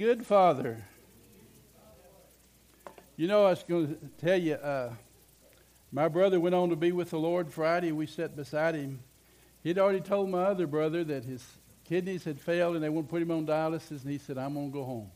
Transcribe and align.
Good 0.00 0.24
Father. 0.24 0.84
You 3.16 3.26
know, 3.26 3.46
I 3.46 3.50
was 3.50 3.64
going 3.64 3.88
to 3.88 4.24
tell 4.24 4.38
you, 4.38 4.54
uh, 4.54 4.92
my 5.90 6.06
brother 6.06 6.38
went 6.38 6.54
on 6.54 6.70
to 6.70 6.76
be 6.76 6.92
with 6.92 7.10
the 7.10 7.18
Lord 7.18 7.52
Friday. 7.52 7.90
We 7.90 8.06
sat 8.06 8.36
beside 8.36 8.76
him. 8.76 9.00
He'd 9.64 9.76
already 9.76 9.98
told 9.98 10.30
my 10.30 10.44
other 10.44 10.68
brother 10.68 11.02
that 11.02 11.24
his 11.24 11.44
kidneys 11.82 12.22
had 12.22 12.40
failed 12.40 12.76
and 12.76 12.84
they 12.84 12.88
wouldn't 12.88 13.08
put 13.08 13.20
him 13.20 13.32
on 13.32 13.44
dialysis, 13.44 14.04
and 14.04 14.12
he 14.12 14.18
said, 14.18 14.38
I'm 14.38 14.54
going 14.54 14.70
to 14.70 14.72
go 14.72 14.84
home. 14.84 15.10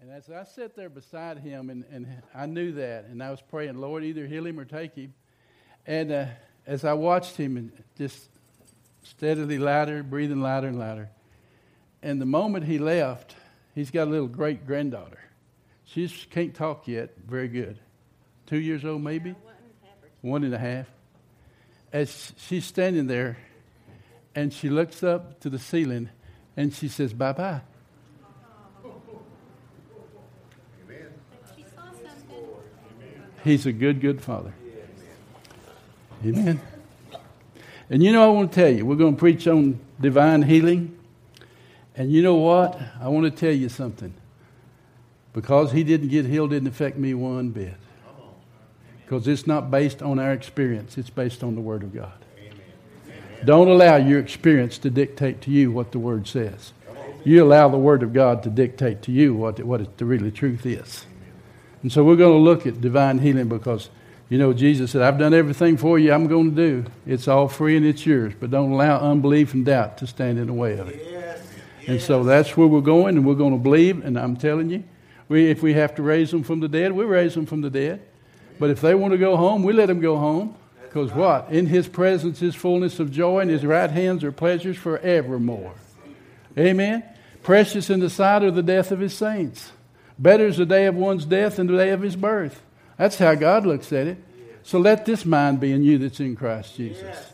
And 0.00 0.12
as 0.12 0.30
I 0.30 0.44
sat 0.44 0.76
there 0.76 0.88
beside 0.88 1.38
him, 1.38 1.68
and, 1.68 1.84
and 1.90 2.06
I 2.32 2.46
knew 2.46 2.70
that, 2.74 3.06
and 3.06 3.20
I 3.20 3.32
was 3.32 3.40
praying, 3.40 3.78
Lord, 3.78 4.04
either 4.04 4.28
heal 4.28 4.46
him 4.46 4.60
or 4.60 4.64
take 4.64 4.94
him. 4.94 5.12
And 5.88 6.12
uh, 6.12 6.26
as 6.68 6.84
I 6.84 6.92
watched 6.92 7.36
him, 7.36 7.56
and 7.56 7.72
just 7.98 8.28
steadily 9.02 9.58
louder, 9.58 10.04
breathing 10.04 10.40
louder 10.40 10.68
and 10.68 10.78
louder, 10.78 11.10
and 12.00 12.20
the 12.20 12.26
moment 12.26 12.66
he 12.66 12.78
left, 12.78 13.34
He's 13.74 13.90
got 13.90 14.08
a 14.08 14.10
little 14.10 14.28
great 14.28 14.66
granddaughter. 14.66 15.18
She 15.84 16.08
can't 16.30 16.54
talk 16.54 16.88
yet 16.88 17.10
very 17.26 17.48
good. 17.48 17.78
Two 18.46 18.58
years 18.58 18.84
old, 18.84 19.02
maybe? 19.02 19.30
Yeah, 19.30 19.90
one 20.20 20.44
and 20.44 20.54
a 20.54 20.58
half. 20.58 20.86
As 21.92 22.32
she's 22.36 22.64
standing 22.64 23.06
there, 23.06 23.38
and 24.34 24.52
she 24.52 24.70
looks 24.70 25.02
up 25.02 25.40
to 25.40 25.50
the 25.50 25.58
ceiling, 25.58 26.08
and 26.56 26.72
she 26.72 26.88
says, 26.88 27.12
Bye 27.12 27.32
bye. 27.32 27.60
He's 33.44 33.66
a 33.66 33.72
good, 33.72 34.00
good 34.00 34.22
father. 34.22 34.54
Amen. 36.24 36.60
And 37.90 38.02
you 38.02 38.12
know, 38.12 38.24
I 38.24 38.28
want 38.28 38.52
to 38.52 38.60
tell 38.60 38.72
you, 38.72 38.86
we're 38.86 38.96
going 38.96 39.14
to 39.14 39.18
preach 39.18 39.48
on 39.48 39.80
divine 40.00 40.42
healing. 40.42 40.96
And 41.96 42.10
you 42.10 42.22
know 42.22 42.36
what? 42.36 42.80
I 43.00 43.08
want 43.08 43.24
to 43.24 43.30
tell 43.30 43.54
you 43.54 43.68
something. 43.68 44.14
Because 45.32 45.72
he 45.72 45.84
didn't 45.84 46.08
get 46.08 46.26
healed 46.26 46.50
didn't 46.50 46.68
affect 46.68 46.96
me 46.96 47.14
one 47.14 47.50
bit. 47.50 47.74
Because 49.04 49.26
it's 49.28 49.46
not 49.46 49.70
based 49.70 50.02
on 50.02 50.18
our 50.18 50.32
experience, 50.32 50.96
it's 50.96 51.10
based 51.10 51.42
on 51.42 51.54
the 51.54 51.60
Word 51.60 51.82
of 51.82 51.94
God. 51.94 52.12
Don't 53.44 53.68
allow 53.68 53.96
your 53.96 54.20
experience 54.20 54.78
to 54.78 54.90
dictate 54.90 55.40
to 55.42 55.50
you 55.50 55.72
what 55.72 55.92
the 55.92 55.98
Word 55.98 56.28
says. 56.28 56.72
You 57.24 57.44
allow 57.44 57.68
the 57.68 57.78
Word 57.78 58.02
of 58.02 58.12
God 58.12 58.42
to 58.44 58.50
dictate 58.50 59.02
to 59.02 59.12
you 59.12 59.34
what, 59.34 59.62
what 59.62 59.98
the 59.98 60.04
really 60.04 60.30
truth 60.30 60.64
is. 60.64 61.06
And 61.82 61.92
so 61.92 62.04
we're 62.04 62.16
going 62.16 62.36
to 62.36 62.42
look 62.42 62.66
at 62.66 62.80
divine 62.80 63.18
healing 63.18 63.48
because, 63.48 63.90
you 64.28 64.38
know, 64.38 64.52
Jesus 64.52 64.92
said, 64.92 65.02
I've 65.02 65.18
done 65.18 65.34
everything 65.34 65.76
for 65.76 65.98
you 65.98 66.12
I'm 66.12 66.26
going 66.28 66.54
to 66.54 66.56
do. 66.56 66.90
It's 67.06 67.26
all 67.26 67.48
free 67.48 67.76
and 67.76 67.84
it's 67.84 68.06
yours. 68.06 68.34
But 68.38 68.50
don't 68.50 68.72
allow 68.72 68.98
unbelief 68.98 69.54
and 69.54 69.64
doubt 69.64 69.98
to 69.98 70.06
stand 70.06 70.38
in 70.38 70.46
the 70.46 70.52
way 70.52 70.78
of 70.78 70.88
it. 70.88 71.21
And 71.86 72.00
so 72.00 72.24
that's 72.24 72.56
where 72.56 72.66
we're 72.66 72.80
going, 72.80 73.16
and 73.16 73.26
we're 73.26 73.34
going 73.34 73.52
to 73.52 73.62
believe. 73.62 74.04
And 74.04 74.18
I'm 74.18 74.36
telling 74.36 74.70
you, 74.70 74.84
we, 75.28 75.50
if 75.50 75.62
we 75.62 75.74
have 75.74 75.94
to 75.96 76.02
raise 76.02 76.30
them 76.30 76.42
from 76.42 76.60
the 76.60 76.68
dead, 76.68 76.92
we 76.92 77.04
raise 77.04 77.34
them 77.34 77.46
from 77.46 77.60
the 77.60 77.70
dead. 77.70 78.02
But 78.58 78.70
if 78.70 78.80
they 78.80 78.94
want 78.94 79.12
to 79.12 79.18
go 79.18 79.36
home, 79.36 79.62
we 79.62 79.72
let 79.72 79.86
them 79.86 80.00
go 80.00 80.16
home. 80.16 80.54
Because 80.82 81.12
what? 81.12 81.50
In 81.50 81.66
His 81.66 81.88
presence 81.88 82.42
is 82.42 82.54
fullness 82.54 83.00
of 83.00 83.10
joy, 83.10 83.40
and 83.40 83.50
His 83.50 83.64
right 83.64 83.90
hands 83.90 84.22
are 84.24 84.32
pleasures 84.32 84.76
forevermore. 84.76 85.74
Amen. 86.56 87.02
Precious 87.42 87.90
in 87.90 88.00
the 88.00 88.10
sight 88.10 88.44
are 88.44 88.50
the 88.50 88.62
death 88.62 88.92
of 88.92 89.00
His 89.00 89.14
saints. 89.14 89.72
Better 90.18 90.46
is 90.46 90.56
the 90.56 90.66
day 90.66 90.86
of 90.86 90.94
one's 90.94 91.24
death 91.24 91.56
than 91.56 91.66
the 91.66 91.76
day 91.76 91.90
of 91.90 92.02
his 92.02 92.16
birth. 92.16 92.62
That's 92.96 93.18
how 93.18 93.34
God 93.34 93.66
looks 93.66 93.92
at 93.92 94.06
it. 94.06 94.18
So 94.62 94.78
let 94.78 95.04
this 95.04 95.24
mind 95.24 95.58
be 95.58 95.72
in 95.72 95.82
you 95.82 95.98
that's 95.98 96.20
in 96.20 96.36
Christ 96.36 96.76
Jesus. 96.76 97.31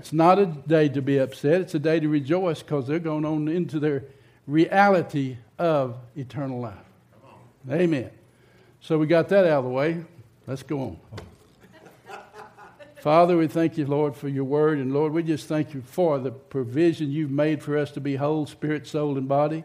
It's 0.00 0.14
not 0.14 0.38
a 0.38 0.46
day 0.46 0.88
to 0.88 1.02
be 1.02 1.18
upset, 1.18 1.60
it's 1.60 1.74
a 1.74 1.78
day 1.78 2.00
to 2.00 2.08
rejoice 2.08 2.62
because 2.62 2.86
they're 2.86 2.98
going 2.98 3.26
on 3.26 3.48
into 3.48 3.78
their 3.78 4.04
reality 4.46 5.36
of 5.58 5.98
eternal 6.16 6.58
life. 6.58 6.78
Amen. 7.70 8.10
So 8.80 8.96
we 8.96 9.06
got 9.06 9.28
that 9.28 9.44
out 9.44 9.58
of 9.58 9.64
the 9.64 9.70
way. 9.70 10.02
Let's 10.46 10.62
go 10.62 10.80
on. 10.80 12.16
Father, 13.02 13.36
we 13.36 13.46
thank 13.46 13.76
you, 13.76 13.84
Lord, 13.84 14.16
for 14.16 14.28
your 14.28 14.44
word. 14.44 14.78
And 14.78 14.94
Lord, 14.94 15.12
we 15.12 15.22
just 15.22 15.46
thank 15.46 15.74
you 15.74 15.82
for 15.82 16.18
the 16.18 16.30
provision 16.30 17.10
you've 17.10 17.30
made 17.30 17.62
for 17.62 17.76
us 17.76 17.90
to 17.90 18.00
be 18.00 18.16
whole, 18.16 18.46
spirit, 18.46 18.86
soul, 18.86 19.18
and 19.18 19.28
body. 19.28 19.64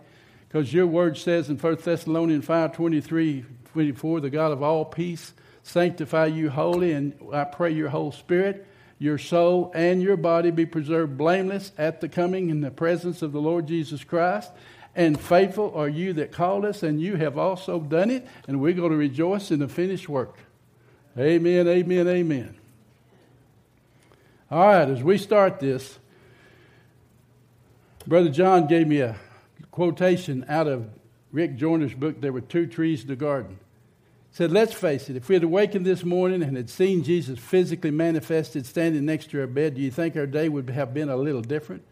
Because 0.50 0.74
your 0.74 0.86
word 0.86 1.18
says 1.18 1.50
in 1.50 1.58
1 1.58 1.78
Thessalonians 1.82 2.44
5 2.44 2.74
23, 2.74 3.46
24, 3.72 4.20
the 4.20 4.30
God 4.30 4.52
of 4.52 4.62
all 4.62 4.84
peace 4.84 5.32
sanctify 5.64 6.26
you 6.26 6.50
wholly, 6.50 6.92
and 6.92 7.14
I 7.32 7.46
pray 7.46 7.72
your 7.72 7.88
whole 7.88 8.12
spirit 8.12 8.68
your 8.98 9.18
soul 9.18 9.72
and 9.76 10.02
your 10.02 10.18
body 10.18 10.52
be 10.52 10.66
preserved 10.66 11.18
blameless 11.18 11.72
at 11.78 12.02
the 12.02 12.10
coming 12.10 12.50
in 12.50 12.62
the 12.62 12.72
presence 12.72 13.22
of 13.22 13.32
the 13.32 13.42
Lord 13.42 13.68
Jesus 13.68 14.04
Christ. 14.04 14.52
And 14.96 15.20
faithful 15.20 15.74
are 15.76 15.90
you 15.90 16.14
that 16.14 16.32
called 16.32 16.64
us, 16.64 16.82
and 16.82 17.02
you 17.02 17.18
have 17.18 17.38
also 17.38 17.80
done 17.82 18.10
it, 18.10 18.26
and 18.48 18.62
we're 18.62 18.74
going 18.74 18.92
to 18.92 18.98
rejoice 18.98 19.52
in 19.52 19.60
the 19.60 19.68
finished 19.68 20.08
work. 20.08 20.38
Amen, 21.18 21.68
amen, 21.68 22.08
amen. 22.08 22.56
All 24.50 24.68
right, 24.68 24.88
as 24.88 25.04
we 25.04 25.18
start 25.18 25.60
this, 25.60 26.00
Brother 28.08 28.30
John 28.30 28.68
gave 28.68 28.88
me 28.88 29.02
a 29.02 29.18
quotation 29.72 30.46
out 30.48 30.68
of 30.68 30.88
Rick 31.34 31.58
Joyner's 31.58 31.94
book, 31.94 32.22
There 32.22 32.32
Were 32.32 32.40
Two 32.40 32.66
Trees 32.66 33.02
in 33.02 33.08
the 33.08 33.16
Garden 33.18 33.60
said, 34.36 34.52
Let's 34.52 34.74
face 34.74 35.10
it, 35.10 35.16
if 35.16 35.30
we 35.30 35.36
had 35.36 35.46
awakened 35.46 35.86
this 35.86 36.04
morning 36.04 36.44
and 36.44 36.58
had 36.58 36.70
seen 36.70 37.04
Jesus 37.04 37.40
physically 37.40 37.90
manifested 37.90 38.66
standing 38.66 39.06
next 39.06 39.30
to 39.30 39.40
our 39.40 39.48
bed, 39.48 39.76
do 39.76 39.82
you 39.82 39.90
think 39.90 40.18
our 40.18 40.28
day 40.28 40.50
would 40.50 40.70
have 40.70 40.94
been 40.94 41.08
a 41.08 41.16
little 41.16 41.42
different? 41.42 41.84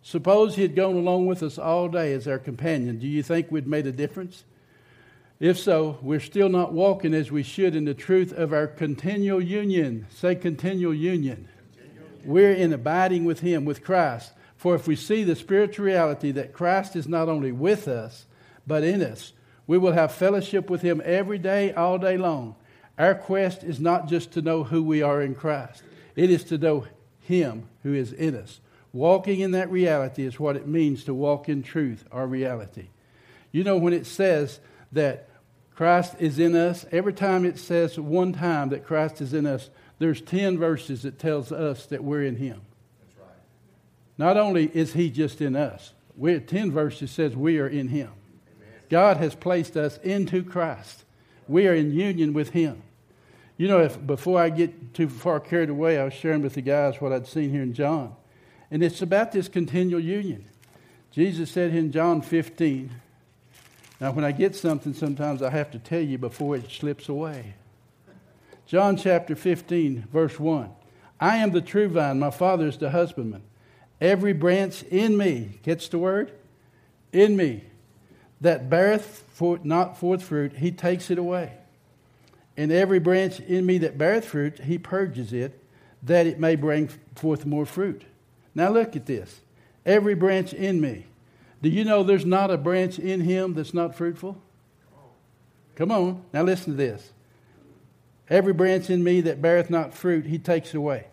Suppose 0.00 0.56
he 0.56 0.62
had 0.62 0.74
gone 0.74 0.96
along 0.96 1.26
with 1.26 1.42
us 1.42 1.58
all 1.58 1.88
day 1.88 2.14
as 2.14 2.26
our 2.26 2.38
companion. 2.38 2.98
Do 2.98 3.06
you 3.06 3.22
think 3.22 3.50
we'd 3.50 3.66
made 3.66 3.86
a 3.86 3.92
difference? 3.92 4.44
If 5.40 5.58
so, 5.58 5.98
we're 6.00 6.20
still 6.20 6.48
not 6.48 6.72
walking 6.72 7.12
as 7.12 7.30
we 7.30 7.42
should 7.42 7.76
in 7.76 7.84
the 7.84 7.92
truth 7.92 8.32
of 8.32 8.54
our 8.54 8.66
continual 8.66 9.42
union. 9.42 10.06
Say 10.08 10.36
continual 10.36 10.94
union. 10.94 11.48
We're 12.24 12.54
in 12.54 12.72
abiding 12.72 13.26
with 13.26 13.40
him, 13.40 13.66
with 13.66 13.84
Christ. 13.84 14.32
For 14.56 14.74
if 14.74 14.86
we 14.86 14.96
see 14.96 15.22
the 15.22 15.36
spiritual 15.36 15.84
reality 15.84 16.30
that 16.32 16.54
Christ 16.54 16.96
is 16.96 17.06
not 17.06 17.28
only 17.28 17.52
with 17.52 17.86
us, 17.86 18.24
but 18.66 18.84
in 18.84 19.02
us, 19.02 19.34
we 19.70 19.78
will 19.78 19.92
have 19.92 20.10
fellowship 20.10 20.68
with 20.68 20.82
Him 20.82 21.00
every 21.04 21.38
day, 21.38 21.72
all 21.72 21.96
day 21.96 22.16
long. 22.16 22.56
Our 22.98 23.14
quest 23.14 23.62
is 23.62 23.78
not 23.78 24.08
just 24.08 24.32
to 24.32 24.42
know 24.42 24.64
who 24.64 24.82
we 24.82 25.00
are 25.00 25.22
in 25.22 25.32
Christ, 25.36 25.84
it 26.16 26.28
is 26.28 26.42
to 26.46 26.58
know 26.58 26.88
Him 27.20 27.68
who 27.84 27.94
is 27.94 28.12
in 28.12 28.34
us. 28.34 28.58
Walking 28.92 29.38
in 29.38 29.52
that 29.52 29.70
reality 29.70 30.24
is 30.24 30.40
what 30.40 30.56
it 30.56 30.66
means 30.66 31.04
to 31.04 31.14
walk 31.14 31.48
in 31.48 31.62
truth 31.62 32.04
or 32.10 32.26
reality. 32.26 32.88
You 33.52 33.62
know, 33.62 33.76
when 33.76 33.92
it 33.92 34.06
says 34.06 34.58
that 34.90 35.28
Christ 35.76 36.16
is 36.18 36.40
in 36.40 36.56
us, 36.56 36.84
every 36.90 37.12
time 37.12 37.44
it 37.44 37.56
says 37.56 37.96
one 37.96 38.32
time 38.32 38.70
that 38.70 38.84
Christ 38.84 39.20
is 39.20 39.32
in 39.32 39.46
us, 39.46 39.70
there's 40.00 40.20
10 40.20 40.58
verses 40.58 41.02
that 41.02 41.20
tells 41.20 41.52
us 41.52 41.86
that 41.86 42.02
we're 42.02 42.24
in 42.24 42.34
Him. 42.34 42.60
That's 43.06 43.18
right. 43.20 43.38
Not 44.18 44.36
only 44.36 44.64
is 44.74 44.94
He 44.94 45.10
just 45.10 45.40
in 45.40 45.54
us, 45.54 45.92
we're, 46.16 46.40
10 46.40 46.72
verses 46.72 47.12
says 47.12 47.36
we 47.36 47.60
are 47.60 47.68
in 47.68 47.86
Him. 47.86 48.10
God 48.90 49.18
has 49.18 49.34
placed 49.36 49.76
us 49.76 49.96
into 49.98 50.42
Christ. 50.42 51.04
We 51.48 51.66
are 51.68 51.74
in 51.74 51.92
union 51.92 52.32
with 52.32 52.50
Him. 52.50 52.82
You 53.56 53.68
know, 53.68 53.80
if 53.80 54.04
before 54.04 54.40
I 54.40 54.50
get 54.50 54.94
too 54.94 55.08
far 55.08 55.38
carried 55.38 55.70
away, 55.70 55.98
I 55.98 56.04
was 56.04 56.14
sharing 56.14 56.42
with 56.42 56.54
the 56.54 56.60
guys 56.60 57.00
what 57.00 57.12
I'd 57.12 57.26
seen 57.26 57.50
here 57.50 57.62
in 57.62 57.72
John. 57.72 58.14
And 58.70 58.82
it's 58.82 59.00
about 59.00 59.32
this 59.32 59.48
continual 59.48 60.00
union. 60.00 60.44
Jesus 61.12 61.50
said 61.50 61.74
in 61.74 61.92
John 61.92 62.20
15, 62.22 62.90
now 64.00 64.12
when 64.12 64.24
I 64.24 64.32
get 64.32 64.56
something, 64.56 64.94
sometimes 64.94 65.42
I 65.42 65.50
have 65.50 65.70
to 65.72 65.78
tell 65.78 66.00
you 66.00 66.18
before 66.18 66.56
it 66.56 66.70
slips 66.70 67.08
away. 67.08 67.54
John 68.66 68.96
chapter 68.96 69.36
15, 69.36 70.08
verse 70.12 70.38
1. 70.38 70.70
I 71.20 71.36
am 71.36 71.50
the 71.50 71.60
true 71.60 71.88
vine, 71.88 72.18
my 72.18 72.30
Father 72.30 72.66
is 72.66 72.78
the 72.78 72.90
husbandman. 72.90 73.42
Every 74.00 74.32
branch 74.32 74.82
in 74.84 75.16
me, 75.16 75.60
gets 75.62 75.88
the 75.88 75.98
word? 75.98 76.32
In 77.12 77.36
me 77.36 77.64
that 78.40 78.70
beareth 78.70 79.24
not 79.62 79.98
forth 79.98 80.22
fruit, 80.22 80.56
he 80.56 80.70
takes 80.70 81.10
it 81.10 81.18
away. 81.18 81.52
And 82.56 82.72
every 82.72 82.98
branch 82.98 83.40
in 83.40 83.64
me 83.64 83.78
that 83.78 83.98
beareth 83.98 84.26
fruit, 84.26 84.60
he 84.60 84.78
purges 84.78 85.32
it, 85.32 85.62
that 86.02 86.26
it 86.26 86.38
may 86.38 86.56
bring 86.56 86.88
forth 87.14 87.46
more 87.46 87.66
fruit. 87.66 88.02
Now 88.54 88.70
look 88.70 88.96
at 88.96 89.06
this. 89.06 89.40
Every 89.84 90.14
branch 90.14 90.52
in 90.52 90.80
me. 90.80 91.06
Do 91.62 91.68
you 91.68 91.84
know 91.84 92.02
there's 92.02 92.26
not 92.26 92.50
a 92.50 92.56
branch 92.56 92.98
in 92.98 93.20
him 93.20 93.54
that's 93.54 93.74
not 93.74 93.94
fruitful? 93.94 94.40
Come 95.74 95.90
on. 95.90 96.22
Now 96.32 96.42
listen 96.42 96.72
to 96.72 96.76
this. 96.76 97.12
Every 98.28 98.52
branch 98.52 98.90
in 98.90 99.02
me 99.02 99.20
that 99.22 99.42
beareth 99.42 99.70
not 99.70 99.92
fruit, 99.92 100.26
he 100.26 100.38
takes 100.38 100.70
it 100.70 100.76
away. 100.76 101.06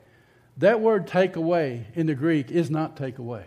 That 0.58 0.82
word 0.82 1.08
take 1.08 1.36
away 1.36 1.88
in 1.96 2.08
the 2.08 2.16
Greek 2.16 2.52
is 2.52 2.70
not 2.70 2.96
take 2.96 3.18
away. 3.18 3.46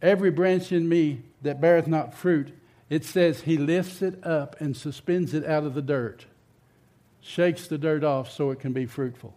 Every 0.00 0.30
branch 0.30 0.72
in 0.72 0.88
me 0.88 1.22
that 1.42 1.60
beareth 1.60 1.86
not 1.86 2.14
fruit, 2.14 2.56
it 2.88 3.04
says 3.04 3.42
he 3.42 3.56
lifts 3.56 4.02
it 4.02 4.24
up 4.24 4.60
and 4.60 4.76
suspends 4.76 5.34
it 5.34 5.44
out 5.46 5.64
of 5.64 5.74
the 5.74 5.82
dirt, 5.82 6.26
shakes 7.20 7.66
the 7.66 7.78
dirt 7.78 8.04
off 8.04 8.30
so 8.30 8.50
it 8.50 8.60
can 8.60 8.72
be 8.72 8.86
fruitful. 8.86 9.34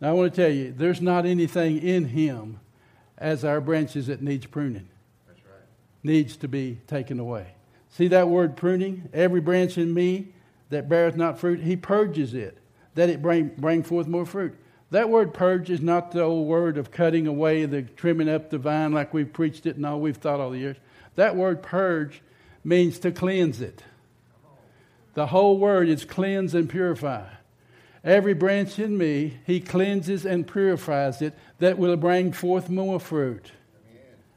Now, 0.00 0.10
I 0.10 0.12
want 0.12 0.34
to 0.34 0.42
tell 0.42 0.50
you, 0.50 0.72
there's 0.76 1.00
not 1.00 1.24
anything 1.24 1.80
in 1.80 2.06
him 2.06 2.58
as 3.18 3.44
our 3.44 3.60
branches 3.60 4.08
that 4.08 4.20
needs 4.20 4.46
pruning, 4.46 4.88
right. 5.28 5.60
needs 6.02 6.36
to 6.38 6.48
be 6.48 6.80
taken 6.88 7.20
away. 7.20 7.54
See 7.90 8.08
that 8.08 8.28
word 8.28 8.56
pruning? 8.56 9.08
Every 9.12 9.40
branch 9.40 9.78
in 9.78 9.94
me 9.94 10.32
that 10.70 10.88
beareth 10.88 11.16
not 11.16 11.38
fruit, 11.38 11.60
he 11.60 11.76
purges 11.76 12.34
it, 12.34 12.58
that 12.94 13.10
it 13.10 13.22
bring, 13.22 13.48
bring 13.56 13.82
forth 13.82 14.08
more 14.08 14.26
fruit. 14.26 14.56
That 14.90 15.08
word 15.08 15.32
purge 15.32 15.70
is 15.70 15.80
not 15.80 16.10
the 16.10 16.22
old 16.22 16.48
word 16.48 16.78
of 16.78 16.90
cutting 16.90 17.26
away, 17.26 17.64
the 17.64 17.82
trimming 17.82 18.28
up 18.28 18.50
the 18.50 18.58
vine 18.58 18.92
like 18.92 19.14
we've 19.14 19.32
preached 19.32 19.66
it 19.66 19.76
and 19.76 19.86
all 19.86 20.00
we've 20.00 20.16
thought 20.16 20.40
all 20.40 20.50
the 20.50 20.58
years. 20.58 20.76
That 21.16 21.36
word 21.36 21.62
purge 21.62 22.22
means 22.64 22.98
to 23.00 23.12
cleanse 23.12 23.60
it. 23.60 23.82
The 25.14 25.26
whole 25.26 25.58
word 25.58 25.88
is 25.88 26.04
cleanse 26.04 26.54
and 26.54 26.68
purify. 26.68 27.26
Every 28.04 28.34
branch 28.34 28.78
in 28.78 28.96
me, 28.98 29.38
he 29.46 29.60
cleanses 29.60 30.24
and 30.24 30.46
purifies 30.46 31.22
it 31.22 31.34
that 31.58 31.78
will 31.78 31.96
bring 31.96 32.32
forth 32.32 32.68
more 32.68 32.98
fruit. 32.98 33.52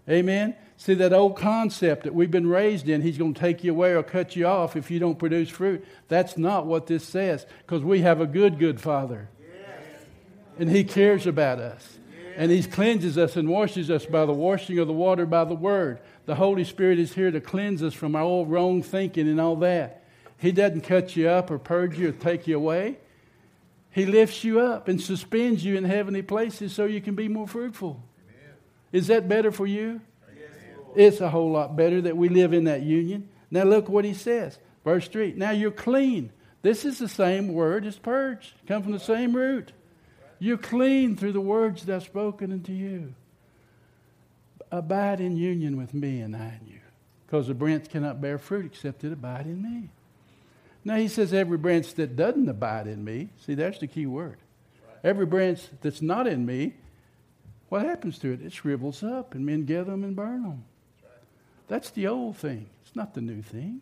Amen. 0.07 0.19
Amen. 0.19 0.55
See, 0.77 0.93
that 0.95 1.13
old 1.13 1.37
concept 1.37 2.03
that 2.03 2.13
we've 2.13 2.29
been 2.29 2.47
raised 2.47 2.89
in, 2.89 3.01
he's 3.01 3.17
going 3.17 3.33
to 3.33 3.39
take 3.39 3.63
you 3.63 3.71
away 3.71 3.95
or 3.95 4.03
cut 4.03 4.35
you 4.35 4.45
off 4.45 4.75
if 4.75 4.91
you 4.91 4.99
don't 4.99 5.17
produce 5.17 5.49
fruit. 5.49 5.85
That's 6.09 6.37
not 6.37 6.65
what 6.65 6.87
this 6.87 7.05
says, 7.05 7.45
because 7.65 7.81
we 7.81 8.01
have 8.01 8.19
a 8.19 8.27
good, 8.27 8.59
good 8.59 8.81
Father. 8.81 9.29
Yes. 9.39 10.03
And 10.59 10.69
he 10.69 10.83
cares 10.83 11.25
about 11.25 11.59
us. 11.59 11.97
And 12.37 12.51
he 12.51 12.63
cleanses 12.63 13.17
us 13.17 13.35
and 13.35 13.47
washes 13.47 13.89
us 13.89 14.05
by 14.05 14.25
the 14.25 14.33
washing 14.33 14.79
of 14.79 14.87
the 14.87 14.93
water 14.93 15.25
by 15.25 15.45
the 15.45 15.55
word. 15.55 15.99
The 16.25 16.35
Holy 16.35 16.63
Spirit 16.63 16.99
is 16.99 17.13
here 17.13 17.31
to 17.31 17.39
cleanse 17.39 17.81
us 17.81 17.93
from 17.93 18.15
our 18.15 18.23
old 18.23 18.49
wrong 18.49 18.83
thinking 18.83 19.27
and 19.27 19.39
all 19.39 19.55
that. 19.57 20.03
He 20.37 20.51
doesn't 20.51 20.81
cut 20.81 21.15
you 21.15 21.29
up 21.29 21.49
or 21.49 21.57
purge 21.57 21.97
you 21.97 22.09
or 22.09 22.11
take 22.11 22.47
you 22.47 22.57
away. 22.57 22.97
He 23.91 24.05
lifts 24.05 24.43
you 24.43 24.59
up 24.59 24.89
and 24.89 25.01
suspends 25.01 25.63
you 25.63 25.77
in 25.77 25.85
heavenly 25.85 26.21
places 26.21 26.73
so 26.73 26.85
you 26.85 26.99
can 26.99 27.15
be 27.15 27.29
more 27.29 27.47
fruitful. 27.47 28.03
Amen. 28.27 28.53
Is 28.91 29.07
that 29.07 29.29
better 29.29 29.53
for 29.53 29.65
you? 29.65 30.01
Yes, 30.37 30.49
it's 30.95 31.21
a 31.21 31.29
whole 31.29 31.51
lot 31.51 31.77
better 31.77 32.01
that 32.01 32.17
we 32.17 32.27
live 32.27 32.51
in 32.51 32.65
that 32.65 32.81
union. 32.81 33.29
Now 33.49 33.63
look 33.63 33.87
what 33.87 34.03
he 34.03 34.13
says. 34.13 34.59
Verse 34.83 35.07
3. 35.07 35.33
Now 35.37 35.51
you're 35.51 35.71
clean. 35.71 36.31
This 36.61 36.83
is 36.83 36.97
the 36.97 37.07
same 37.07 37.53
word 37.53 37.85
as 37.85 37.97
purge. 37.97 38.55
Come 38.67 38.83
from 38.83 38.91
the 38.91 38.99
same 38.99 39.33
root. 39.35 39.71
You're 40.39 40.57
clean 40.57 41.15
through 41.15 41.31
the 41.31 41.41
words 41.41 41.85
that 41.85 41.95
I've 41.95 42.03
spoken 42.03 42.51
unto 42.51 42.73
you. 42.73 43.13
Abide 44.71 45.21
in 45.21 45.37
union 45.37 45.77
with 45.77 45.93
me 45.93 46.19
and 46.19 46.35
I 46.35 46.59
in 46.61 46.67
you. 46.67 46.79
Because 47.25 47.47
the 47.47 47.53
branch 47.53 47.89
cannot 47.89 48.21
bear 48.21 48.37
fruit 48.37 48.65
except 48.65 49.03
it 49.03 49.11
abide 49.11 49.45
in 49.45 49.61
me. 49.61 49.89
Now 50.83 50.97
he 50.97 51.07
says, 51.07 51.33
every 51.33 51.57
branch 51.57 51.95
that 51.95 52.15
doesn't 52.15 52.47
abide 52.47 52.87
in 52.87 53.03
me, 53.03 53.29
see, 53.45 53.55
that's 53.55 53.79
the 53.79 53.87
key 53.87 54.05
word. 54.05 54.37
Every 55.03 55.25
branch 55.25 55.61
that's 55.81 56.01
not 56.01 56.27
in 56.27 56.45
me, 56.45 56.73
what 57.69 57.83
happens 57.83 58.19
to 58.19 58.31
it? 58.31 58.41
It 58.41 58.53
shrivels 58.53 59.03
up, 59.03 59.33
and 59.33 59.45
men 59.45 59.65
gather 59.65 59.91
them 59.91 60.03
and 60.03 60.15
burn 60.15 60.43
them. 60.43 60.65
That's 61.67 61.89
the 61.89 62.07
old 62.07 62.37
thing. 62.37 62.69
It's 62.85 62.95
not 62.95 63.15
the 63.15 63.21
new 63.21 63.41
thing. 63.41 63.81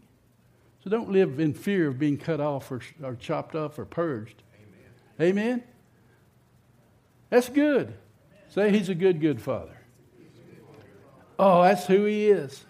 So 0.83 0.89
don't 0.89 1.11
live 1.11 1.39
in 1.39 1.53
fear 1.53 1.89
of 1.89 1.99
being 1.99 2.17
cut 2.17 2.39
off 2.39 2.71
or, 2.71 2.81
or 3.01 3.15
chopped 3.15 3.55
off 3.55 3.77
or 3.77 3.85
purged. 3.85 4.41
Amen. 5.19 5.29
Amen? 5.29 5.63
That's 7.33 7.49
good. 7.49 7.91
Say 8.49 8.69
he's 8.69 8.89
a 8.89 8.93
good, 8.93 9.19
good 9.19 9.41
father. 9.41 9.75
Oh, 11.39 11.63
that's 11.63 11.87
who 11.87 12.05
he 12.05 12.27
is. 12.27 12.63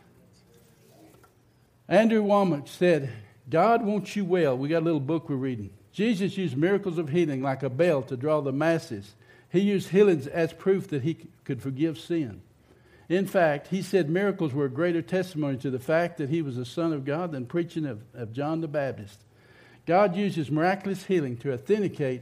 Andrew 1.89 2.23
Wommack 2.23 2.69
said, 2.69 3.11
God 3.49 3.83
wants 3.83 4.15
you 4.15 4.23
well. 4.23 4.57
We 4.57 4.69
got 4.69 4.83
a 4.83 4.85
little 4.85 5.01
book 5.01 5.27
we're 5.27 5.35
reading. 5.35 5.71
Jesus 5.91 6.37
used 6.37 6.55
miracles 6.55 6.97
of 6.97 7.09
healing 7.09 7.41
like 7.41 7.61
a 7.61 7.69
bell 7.69 8.03
to 8.03 8.15
draw 8.15 8.39
the 8.39 8.53
masses. 8.53 9.15
He 9.49 9.59
used 9.59 9.89
healings 9.89 10.27
as 10.27 10.53
proof 10.53 10.87
that 10.91 11.03
he 11.03 11.17
could 11.43 11.61
forgive 11.61 11.99
sin. 11.99 12.41
In 13.09 13.27
fact, 13.27 13.67
he 13.67 13.81
said 13.81 14.09
miracles 14.09 14.53
were 14.53 14.67
a 14.67 14.69
greater 14.69 15.01
testimony 15.01 15.57
to 15.57 15.71
the 15.71 15.77
fact 15.77 16.19
that 16.19 16.29
he 16.29 16.41
was 16.41 16.55
the 16.55 16.63
Son 16.63 16.93
of 16.93 17.03
God 17.03 17.33
than 17.33 17.47
preaching 17.47 17.85
of, 17.85 18.01
of 18.13 18.31
John 18.31 18.61
the 18.61 18.69
Baptist. 18.69 19.25
God 19.85 20.15
uses 20.15 20.49
miraculous 20.49 21.03
healing 21.03 21.35
to 21.39 21.51
authenticate 21.51 22.21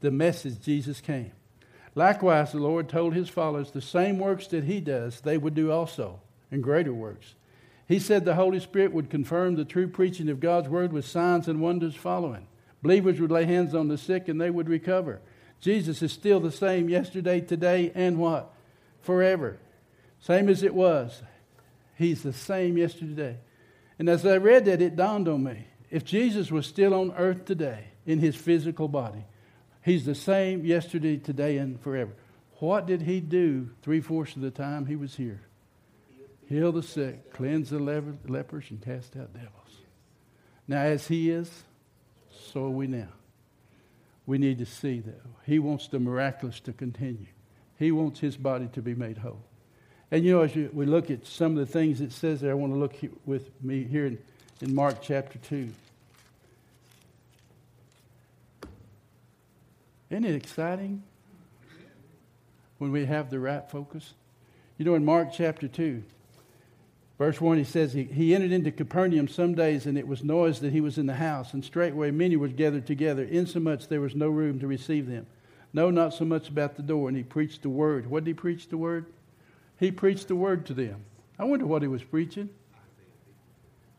the 0.00 0.10
message 0.10 0.60
Jesus 0.60 1.00
came. 1.00 1.32
Likewise, 1.94 2.52
the 2.52 2.58
Lord 2.58 2.88
told 2.88 3.14
his 3.14 3.28
followers 3.28 3.70
the 3.70 3.80
same 3.80 4.18
works 4.18 4.46
that 4.48 4.64
he 4.64 4.80
does, 4.80 5.20
they 5.20 5.38
would 5.38 5.54
do 5.54 5.70
also, 5.72 6.20
and 6.50 6.62
greater 6.62 6.92
works. 6.92 7.34
He 7.88 7.98
said 7.98 8.24
the 8.24 8.34
Holy 8.34 8.60
Spirit 8.60 8.92
would 8.92 9.08
confirm 9.08 9.56
the 9.56 9.64
true 9.64 9.88
preaching 9.88 10.28
of 10.28 10.40
God's 10.40 10.68
word 10.68 10.92
with 10.92 11.06
signs 11.06 11.48
and 11.48 11.60
wonders 11.60 11.94
following. 11.94 12.46
Believers 12.82 13.18
would 13.20 13.30
lay 13.30 13.44
hands 13.44 13.74
on 13.74 13.88
the 13.88 13.98
sick 13.98 14.28
and 14.28 14.40
they 14.40 14.50
would 14.50 14.68
recover. 14.68 15.20
Jesus 15.60 16.02
is 16.02 16.12
still 16.12 16.38
the 16.38 16.52
same 16.52 16.88
yesterday, 16.88 17.40
today, 17.40 17.90
and 17.94 18.18
what? 18.18 18.52
Forever. 19.00 19.58
Same 20.20 20.48
as 20.48 20.62
it 20.62 20.74
was. 20.74 21.22
He's 21.96 22.22
the 22.22 22.32
same 22.32 22.76
yesterday. 22.76 23.38
And 23.98 24.08
as 24.08 24.24
I 24.24 24.36
read 24.36 24.66
that, 24.66 24.82
it 24.82 24.94
dawned 24.94 25.26
on 25.26 25.42
me. 25.42 25.66
If 25.90 26.04
Jesus 26.04 26.52
was 26.52 26.66
still 26.66 26.94
on 26.94 27.12
earth 27.16 27.46
today 27.46 27.86
in 28.06 28.20
his 28.20 28.36
physical 28.36 28.86
body, 28.86 29.24
he's 29.82 30.04
the 30.04 30.14
same 30.14 30.64
yesterday, 30.64 31.16
today, 31.16 31.58
and 31.58 31.80
forever. 31.80 32.12
What 32.60 32.86
did 32.86 33.02
he 33.02 33.20
do 33.20 33.70
three 33.82 34.00
fourths 34.00 34.36
of 34.36 34.42
the 34.42 34.50
time 34.50 34.86
he 34.86 34.96
was 34.96 35.16
here? 35.16 35.42
heal 36.48 36.72
the 36.72 36.82
sick, 36.82 37.32
cleanse 37.32 37.70
the 37.70 37.78
lepers, 37.78 38.64
and 38.70 38.82
cast 38.82 39.16
out 39.16 39.32
devils. 39.34 39.52
Now, 40.66 40.82
as 40.82 41.06
He 41.06 41.30
is, 41.30 41.50
so 42.52 42.64
are 42.64 42.70
we 42.70 42.86
now. 42.86 43.08
We 44.26 44.38
need 44.38 44.58
to 44.58 44.66
see 44.66 45.00
that. 45.00 45.20
He 45.44 45.58
wants 45.58 45.88
the 45.88 45.98
miraculous 45.98 46.60
to 46.60 46.72
continue, 46.72 47.26
He 47.78 47.92
wants 47.92 48.20
His 48.20 48.36
body 48.36 48.68
to 48.72 48.82
be 48.82 48.94
made 48.94 49.18
whole. 49.18 49.44
And 50.10 50.24
you 50.24 50.32
know, 50.32 50.42
as 50.42 50.54
we 50.54 50.86
look 50.86 51.10
at 51.10 51.26
some 51.26 51.58
of 51.58 51.66
the 51.66 51.70
things 51.70 52.00
it 52.00 52.12
says 52.12 52.40
there, 52.40 52.50
I 52.50 52.54
want 52.54 52.72
to 52.72 52.78
look 52.78 52.96
with 53.26 53.50
me 53.62 53.84
here 53.84 54.06
in, 54.06 54.18
in 54.62 54.74
Mark 54.74 55.02
chapter 55.02 55.38
2. 55.38 55.68
Isn't 60.10 60.24
it 60.24 60.34
exciting 60.34 61.02
when 62.78 62.92
we 62.92 63.04
have 63.06 63.30
the 63.30 63.38
right 63.38 63.68
focus? 63.70 64.14
You 64.78 64.84
know, 64.84 64.94
in 64.94 65.04
Mark 65.04 65.32
chapter 65.32 65.68
2, 65.68 66.02
Verse 67.18 67.40
1, 67.40 67.58
he 67.58 67.64
says, 67.64 67.92
he, 67.92 68.04
he 68.04 68.32
entered 68.32 68.52
into 68.52 68.70
Capernaum 68.70 69.26
some 69.26 69.56
days, 69.56 69.86
and 69.86 69.98
it 69.98 70.06
was 70.06 70.22
noised 70.22 70.62
that 70.62 70.72
he 70.72 70.80
was 70.80 70.98
in 70.98 71.06
the 71.06 71.14
house, 71.14 71.52
and 71.52 71.64
straightway 71.64 72.12
many 72.12 72.36
were 72.36 72.46
gathered 72.46 72.86
together, 72.86 73.24
insomuch 73.24 73.88
there 73.88 74.00
was 74.00 74.14
no 74.14 74.28
room 74.28 74.60
to 74.60 74.68
receive 74.68 75.08
them. 75.08 75.26
No, 75.72 75.90
not 75.90 76.14
so 76.14 76.24
much 76.24 76.48
about 76.48 76.76
the 76.76 76.82
door. 76.82 77.08
And 77.08 77.16
he 77.16 77.24
preached 77.24 77.62
the 77.62 77.68
word. 77.68 78.06
What 78.08 78.24
did 78.24 78.30
he 78.30 78.34
preach 78.34 78.68
the 78.68 78.78
word? 78.78 79.06
He 79.78 79.90
preached 79.90 80.28
the 80.28 80.36
word 80.36 80.64
to 80.66 80.74
them. 80.74 81.04
I 81.38 81.44
wonder 81.44 81.66
what 81.66 81.82
he 81.82 81.88
was 81.88 82.02
preaching. 82.02 82.48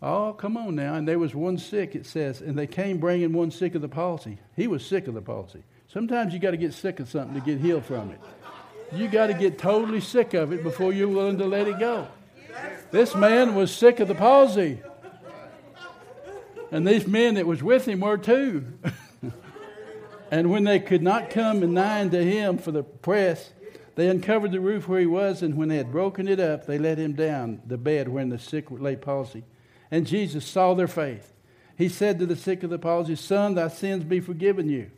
Oh, 0.02 0.34
come 0.34 0.58
on 0.58 0.76
now. 0.76 0.96
And 0.96 1.08
there 1.08 1.20
was 1.20 1.36
one 1.36 1.58
sick, 1.58 1.96
it 1.96 2.06
says, 2.06 2.42
and 2.42 2.58
they 2.58 2.68
came 2.68 3.00
bringing 3.00 3.34
one 3.34 3.52
sick 3.52 3.76
of 3.76 3.82
the 3.82 3.90
palsy. 3.90 4.40
He 4.56 4.66
was 4.68 4.86
sick 4.86 5.08
of 5.08 5.14
the 5.14 5.22
palsy. 5.22 5.64
Sometimes 5.92 6.34
you 6.34 6.40
got 6.40 6.52
to 6.52 6.58
get 6.58 6.74
sick 6.74 7.00
of 7.00 7.10
something 7.10 7.34
to 7.34 7.42
get 7.42 7.60
healed 7.60 7.84
from 7.84 8.12
it. 8.12 8.20
You 8.94 9.08
got 9.08 9.28
to 9.28 9.34
get 9.34 9.58
totally 9.58 10.02
sick 10.02 10.36
of 10.36 10.54
it 10.54 10.62
before 10.62 10.94
you're 10.94 11.08
willing 11.08 11.40
to 11.40 11.46
let 11.46 11.68
it 11.68 11.80
go. 11.80 12.08
This 12.92 13.16
man 13.16 13.56
was 13.56 13.74
sick 13.74 14.00
of 14.00 14.08
the 14.08 14.14
palsy. 14.14 14.82
And 16.72 16.88
these 16.88 17.08
men 17.08 17.36
that 17.36 17.48
was 17.48 17.64
with 17.64 17.88
him 17.88 18.02
were 18.02 18.20
too. 18.20 18.66
and 20.32 20.52
when 20.52 20.64
they 20.64 20.80
could 20.80 21.02
not 21.02 21.32
come 21.32 21.64
and 21.64 21.74
nigh 21.74 22.02
unto 22.02 22.20
him 22.20 22.60
for 22.60 22.72
the 22.72 22.84
press, 22.84 23.52
they 23.96 24.10
uncovered 24.10 24.52
the 24.52 24.60
roof 24.60 24.88
where 24.88 25.00
he 25.00 25.08
was, 25.08 25.42
and 25.42 25.58
when 25.58 25.70
they 25.70 25.78
had 25.78 25.92
broken 25.92 26.28
it 26.28 26.40
up, 26.40 26.68
they 26.68 26.78
let 26.78 27.00
him 27.00 27.14
down 27.14 27.62
the 27.66 27.78
bed 27.78 28.08
wherein 28.08 28.30
the 28.30 28.38
sick 28.38 28.68
lay 28.70 28.96
palsy. 28.96 29.44
And 29.90 30.06
Jesus 30.06 30.46
saw 30.46 30.76
their 30.76 30.88
faith. 30.88 31.34
He 31.76 31.90
said 31.90 32.20
to 32.20 32.28
the 32.28 32.36
sick 32.36 32.62
of 32.62 32.70
the 32.70 32.78
palsy, 32.78 33.16
Son, 33.16 33.56
thy 33.56 33.70
sins 33.70 34.04
be 34.04 34.20
forgiven 34.20 34.70
you. 34.70 34.92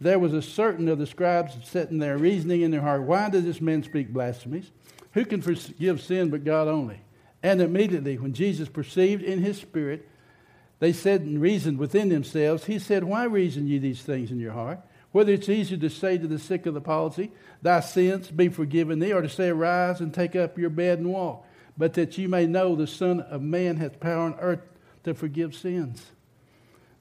There 0.00 0.18
was 0.18 0.34
a 0.34 0.42
certain 0.42 0.88
of 0.88 0.98
the 0.98 1.06
scribes 1.06 1.56
sitting 1.64 1.98
there 1.98 2.18
reasoning 2.18 2.60
in 2.60 2.70
their 2.70 2.82
heart, 2.82 3.02
Why 3.02 3.30
does 3.30 3.44
this 3.44 3.60
man 3.60 3.82
speak 3.82 4.12
blasphemies? 4.12 4.70
Who 5.12 5.24
can 5.24 5.40
forgive 5.40 6.02
sin 6.02 6.30
but 6.30 6.44
God 6.44 6.68
only? 6.68 7.00
And 7.42 7.62
immediately, 7.62 8.18
when 8.18 8.34
Jesus 8.34 8.68
perceived 8.68 9.22
in 9.22 9.40
his 9.40 9.56
spirit, 9.56 10.08
they 10.78 10.92
said 10.92 11.22
and 11.22 11.40
reasoned 11.40 11.78
within 11.78 12.10
themselves, 12.10 12.66
He 12.66 12.78
said, 12.78 13.04
Why 13.04 13.24
reason 13.24 13.66
ye 13.66 13.78
these 13.78 14.02
things 14.02 14.30
in 14.30 14.38
your 14.38 14.52
heart? 14.52 14.80
Whether 15.12 15.32
it's 15.32 15.48
easier 15.48 15.78
to 15.78 15.88
say 15.88 16.18
to 16.18 16.26
the 16.26 16.38
sick 16.38 16.66
of 16.66 16.74
the 16.74 16.80
palsy, 16.82 17.32
Thy 17.62 17.80
sins 17.80 18.30
be 18.30 18.48
forgiven 18.48 18.98
thee, 18.98 19.14
or 19.14 19.22
to 19.22 19.28
say, 19.30 19.48
Arise 19.48 20.00
and 20.00 20.12
take 20.12 20.36
up 20.36 20.58
your 20.58 20.68
bed 20.68 20.98
and 20.98 21.10
walk, 21.10 21.46
but 21.78 21.94
that 21.94 22.18
ye 22.18 22.26
may 22.26 22.46
know 22.46 22.74
the 22.74 22.86
Son 22.86 23.20
of 23.20 23.40
Man 23.40 23.78
hath 23.78 23.98
power 23.98 24.24
on 24.24 24.34
earth 24.40 24.60
to 25.04 25.14
forgive 25.14 25.54
sins. 25.54 26.04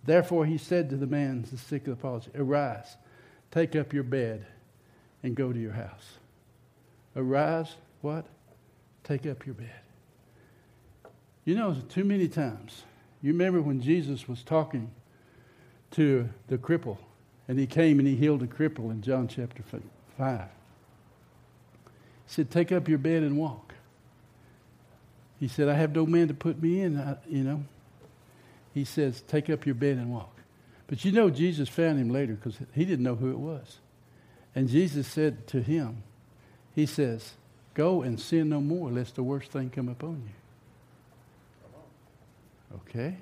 Therefore 0.05 0.45
he 0.45 0.57
said 0.57 0.89
to 0.89 0.95
the 0.95 1.07
man, 1.07 1.45
the 1.49 1.57
sick 1.57 1.87
of 1.87 1.97
the 1.97 2.01
palsy, 2.01 2.31
Arise, 2.35 2.95
take 3.51 3.75
up 3.75 3.93
your 3.93 4.03
bed, 4.03 4.45
and 5.23 5.35
go 5.35 5.51
to 5.51 5.59
your 5.59 5.73
house. 5.73 6.17
Arise, 7.15 7.75
what? 8.01 8.25
Take 9.03 9.25
up 9.25 9.45
your 9.45 9.55
bed. 9.55 9.79
You 11.43 11.55
know, 11.55 11.75
too 11.89 12.03
many 12.03 12.27
times. 12.27 12.83
You 13.21 13.31
remember 13.31 13.61
when 13.61 13.81
Jesus 13.81 14.27
was 14.27 14.43
talking 14.43 14.91
to 15.91 16.29
the 16.47 16.57
cripple, 16.57 16.97
and 17.47 17.57
he 17.57 17.65
came 17.65 17.99
and 17.99 18.07
he 18.07 18.15
healed 18.15 18.41
the 18.41 18.47
cripple 18.47 18.91
in 18.91 19.01
John 19.01 19.27
chapter 19.27 19.63
5. 20.17 20.39
He 20.39 20.47
said, 22.27 22.51
Take 22.51 22.71
up 22.71 22.87
your 22.87 22.97
bed 22.97 23.23
and 23.23 23.37
walk. 23.37 23.73
He 25.39 25.47
said, 25.47 25.67
I 25.67 25.73
have 25.73 25.95
no 25.95 26.05
man 26.05 26.27
to 26.27 26.33
put 26.33 26.61
me 26.61 26.81
in, 26.81 26.99
I, 26.99 27.17
you 27.27 27.43
know. 27.43 27.63
He 28.75 28.83
says, 28.83 29.23
Take 29.25 29.49
up 29.49 29.65
your 29.65 29.73
bed 29.73 29.97
and 29.97 30.11
walk. 30.11 30.35
But 30.87 31.03
you 31.05 31.13
know, 31.13 31.31
Jesus 31.31 31.69
found 31.69 31.97
him 31.97 32.09
later 32.09 32.33
because 32.33 32.57
he 32.73 32.83
didn't 32.83 33.05
know 33.05 33.15
who 33.15 33.31
it 33.31 33.39
was. 33.39 33.79
And 34.53 34.67
Jesus 34.67 35.07
said 35.07 35.47
to 35.47 35.61
him, 35.61 36.03
He 36.75 36.85
says, 36.85 37.31
Go 37.73 38.01
and 38.01 38.19
sin 38.19 38.49
no 38.49 38.59
more, 38.59 38.91
lest 38.91 39.15
the 39.15 39.23
worst 39.23 39.51
thing 39.51 39.69
come 39.69 39.87
upon 39.87 40.23
you. 40.27 40.33
Okay? 42.75 43.15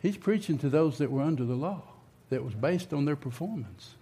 He's 0.00 0.16
preaching 0.16 0.56
to 0.58 0.70
those 0.70 0.96
that 0.98 1.10
were 1.10 1.22
under 1.22 1.44
the 1.44 1.54
law, 1.54 1.82
that 2.30 2.42
was 2.42 2.54
based 2.54 2.94
on 2.94 3.04
their 3.04 3.16
performance. 3.16 3.96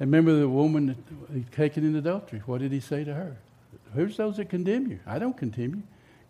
And 0.00 0.10
remember 0.10 0.38
the 0.38 0.48
woman 0.48 1.46
taken 1.52 1.84
in 1.84 1.94
adultery. 1.94 2.42
What 2.46 2.60
did 2.60 2.72
he 2.72 2.80
say 2.80 3.04
to 3.04 3.14
her? 3.14 3.36
Who's 3.94 4.16
those 4.16 4.38
that 4.38 4.50
condemn 4.50 4.88
you? 4.90 4.98
I 5.06 5.20
don't 5.20 5.36
condemn 5.36 5.76
you. 5.76 5.82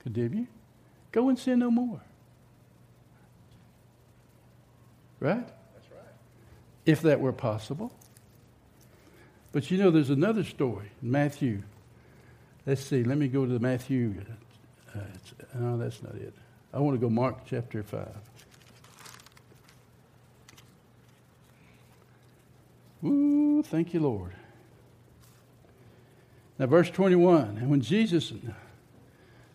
Condemn 0.02 0.34
you. 0.34 0.46
Go 1.12 1.30
and 1.30 1.38
sin 1.38 1.60
no 1.60 1.70
more. 1.70 2.02
Right? 5.22 5.46
That's 5.46 5.90
right. 5.92 6.14
If 6.84 7.02
that 7.02 7.20
were 7.20 7.32
possible. 7.32 7.92
But 9.52 9.70
you 9.70 9.78
know, 9.78 9.92
there's 9.92 10.10
another 10.10 10.42
story 10.42 10.90
in 11.00 11.12
Matthew. 11.12 11.62
Let's 12.66 12.82
see. 12.82 13.04
Let 13.04 13.18
me 13.18 13.28
go 13.28 13.46
to 13.46 13.58
Matthew. 13.60 14.16
Uh, 14.92 14.98
no, 15.54 15.78
that's 15.78 16.02
not 16.02 16.16
it. 16.16 16.34
I 16.74 16.80
want 16.80 16.96
to 16.96 17.00
go 17.00 17.08
Mark 17.08 17.46
chapter 17.46 17.84
5. 17.84 18.08
Ooh, 23.04 23.62
thank 23.62 23.94
you, 23.94 24.00
Lord. 24.00 24.32
Now, 26.58 26.66
verse 26.66 26.90
21. 26.90 27.58
And 27.58 27.70
when 27.70 27.80
Jesus, 27.80 28.32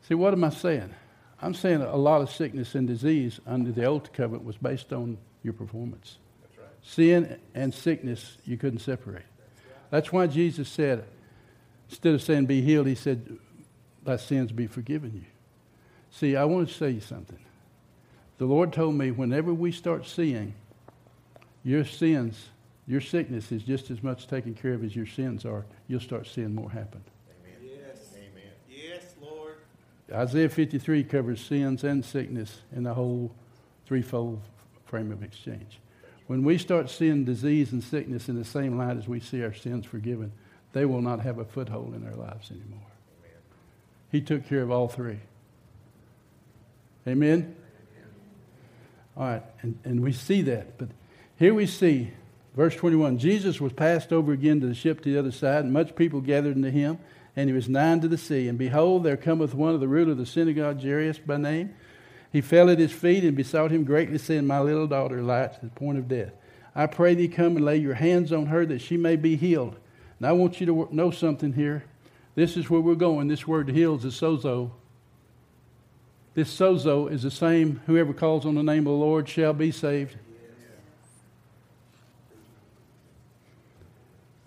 see, 0.07 0.13
what 0.13 0.31
am 0.31 0.45
I 0.45 0.49
saying? 0.49 0.93
I'm 1.41 1.53
saying 1.53 1.81
a 1.81 1.97
lot 1.97 2.21
of 2.21 2.31
sickness 2.31 2.73
and 2.73 2.87
disease 2.87 3.41
under 3.45 3.73
the 3.73 3.83
old 3.83 4.13
covenant 4.13 4.45
was 4.45 4.55
based 4.55 4.93
on 4.93 5.17
your 5.47 5.53
performance. 5.53 6.17
That's 6.41 6.57
right. 6.57 6.67
Sin 6.83 7.39
and 7.55 7.73
sickness, 7.73 8.37
you 8.45 8.57
couldn't 8.57 8.79
separate. 8.79 9.25
That's 9.89 10.11
why 10.11 10.27
Jesus 10.27 10.69
said, 10.69 11.05
instead 11.89 12.13
of 12.13 12.21
saying 12.21 12.45
be 12.45 12.61
healed, 12.61 12.87
he 12.87 12.95
said, 12.95 13.37
thy 14.03 14.17
sins 14.17 14.51
be 14.51 14.67
forgiven 14.67 15.13
you. 15.15 15.25
See, 16.11 16.35
I 16.35 16.45
want 16.45 16.67
to 16.67 16.73
say 16.73 16.91
you 16.91 17.01
something. 17.01 17.39
The 18.37 18.45
Lord 18.45 18.73
told 18.73 18.95
me 18.95 19.11
whenever 19.11 19.53
we 19.53 19.71
start 19.71 20.05
seeing 20.05 20.53
your 21.63 21.85
sins 21.85 22.49
your 22.87 23.01
sickness 23.01 23.51
is 23.51 23.63
just 23.63 23.91
as 23.91 24.01
much 24.01 24.27
taken 24.27 24.53
care 24.53 24.73
of 24.73 24.83
as 24.83 24.95
your 24.95 25.05
sins 25.05 25.43
are. 25.45 25.65
You'll 25.87 25.99
start 25.99 26.25
seeing 26.25 26.55
more 26.55 26.71
happen. 26.71 27.03
Amen. 27.29 27.69
Yes. 27.85 28.13
Amen. 28.15 28.51
Yes, 28.69 29.13
Lord. 29.21 29.57
Isaiah 30.11 30.47
53 30.47 31.03
covers 31.03 31.41
sins 31.41 31.83
and 31.83 32.03
sickness 32.03 32.61
in 32.73 32.83
the 32.83 32.93
whole 32.93 33.35
threefold 33.85 34.41
frame 34.87 35.11
of 35.11 35.23
exchange. 35.23 35.79
When 36.27 36.43
we 36.43 36.57
start 36.57 36.89
seeing 36.89 37.23
disease 37.23 37.71
and 37.71 37.83
sickness 37.83 38.27
in 38.27 38.35
the 38.35 38.45
same 38.45 38.77
light 38.77 38.97
as 38.97 39.07
we 39.07 39.19
see 39.19 39.43
our 39.43 39.53
sins 39.53 39.85
forgiven, 39.85 40.31
they 40.73 40.85
will 40.85 41.01
not 41.01 41.21
have 41.21 41.37
a 41.37 41.45
foothold 41.45 41.95
in 41.95 42.05
our 42.05 42.15
lives 42.15 42.51
anymore. 42.51 42.79
Amen. 43.23 43.41
He 44.11 44.21
took 44.21 44.47
care 44.47 44.61
of 44.61 44.71
all 44.71 44.87
three. 44.87 45.19
Amen? 47.07 47.55
All 49.15 49.23
right, 49.23 49.43
and, 49.61 49.79
and 49.85 50.01
we 50.01 50.11
see 50.11 50.41
that. 50.43 50.77
But 50.77 50.89
here 51.37 51.53
we 51.53 51.65
see 51.65 52.11
Verse 52.57 52.75
21 52.75 53.19
Jesus 53.19 53.61
was 53.61 53.71
passed 53.71 54.11
over 54.11 54.33
again 54.33 54.59
to 54.61 54.67
the 54.67 54.73
ship 54.73 55.01
to 55.01 55.13
the 55.13 55.19
other 55.19 55.31
side, 55.31 55.63
and 55.63 55.71
much 55.71 55.95
people 55.95 56.21
gathered 56.21 56.55
unto 56.55 56.71
him, 56.71 56.97
and 57.35 57.47
he 57.47 57.55
was 57.55 57.69
nigh 57.69 57.91
unto 57.91 58.07
the 58.07 58.17
sea. 58.17 58.47
And 58.47 58.57
behold, 58.57 59.03
there 59.03 59.15
cometh 59.15 59.53
one 59.53 59.75
of 59.75 59.79
the 59.79 59.87
ruler 59.87 60.13
of 60.13 60.17
the 60.17 60.25
synagogue, 60.25 60.81
Jairus 60.81 61.19
by 61.19 61.37
name. 61.37 61.75
He 62.37 62.41
fell 62.41 62.69
at 62.69 62.77
his 62.77 62.91
feet 62.91 63.23
and 63.23 63.35
besought 63.35 63.71
him 63.71 63.83
greatly, 63.83 64.19
saying, 64.19 64.45
My 64.45 64.59
little 64.59 64.85
daughter 64.85 65.23
lies 65.23 65.55
at 65.55 65.61
the 65.61 65.69
point 65.69 65.97
of 65.97 66.07
death. 66.07 66.33
I 66.75 66.85
pray 66.85 67.15
thee 67.15 67.27
come 67.27 67.55
and 67.55 67.65
lay 67.65 67.77
your 67.77 67.95
hands 67.95 68.31
on 68.31 68.45
her 68.45 68.63
that 68.67 68.79
she 68.79 68.95
may 68.95 69.15
be 69.15 69.35
healed. 69.35 69.75
And 70.19 70.27
I 70.27 70.33
want 70.33 70.61
you 70.61 70.67
to 70.67 70.87
know 70.91 71.09
something 71.09 71.53
here. 71.53 71.85
This 72.35 72.55
is 72.55 72.69
where 72.69 72.79
we're 72.79 72.93
going. 72.93 73.27
This 73.27 73.47
word 73.47 73.69
heals 73.69 74.05
is 74.05 74.13
sozo. 74.13 74.69
This 76.35 76.55
sozo 76.55 77.11
is 77.11 77.23
the 77.23 77.31
same, 77.31 77.81
whoever 77.87 78.13
calls 78.13 78.45
on 78.45 78.53
the 78.53 78.61
name 78.61 78.85
of 78.85 78.91
the 78.93 79.03
Lord 79.03 79.27
shall 79.27 79.53
be 79.53 79.71
saved. 79.71 80.15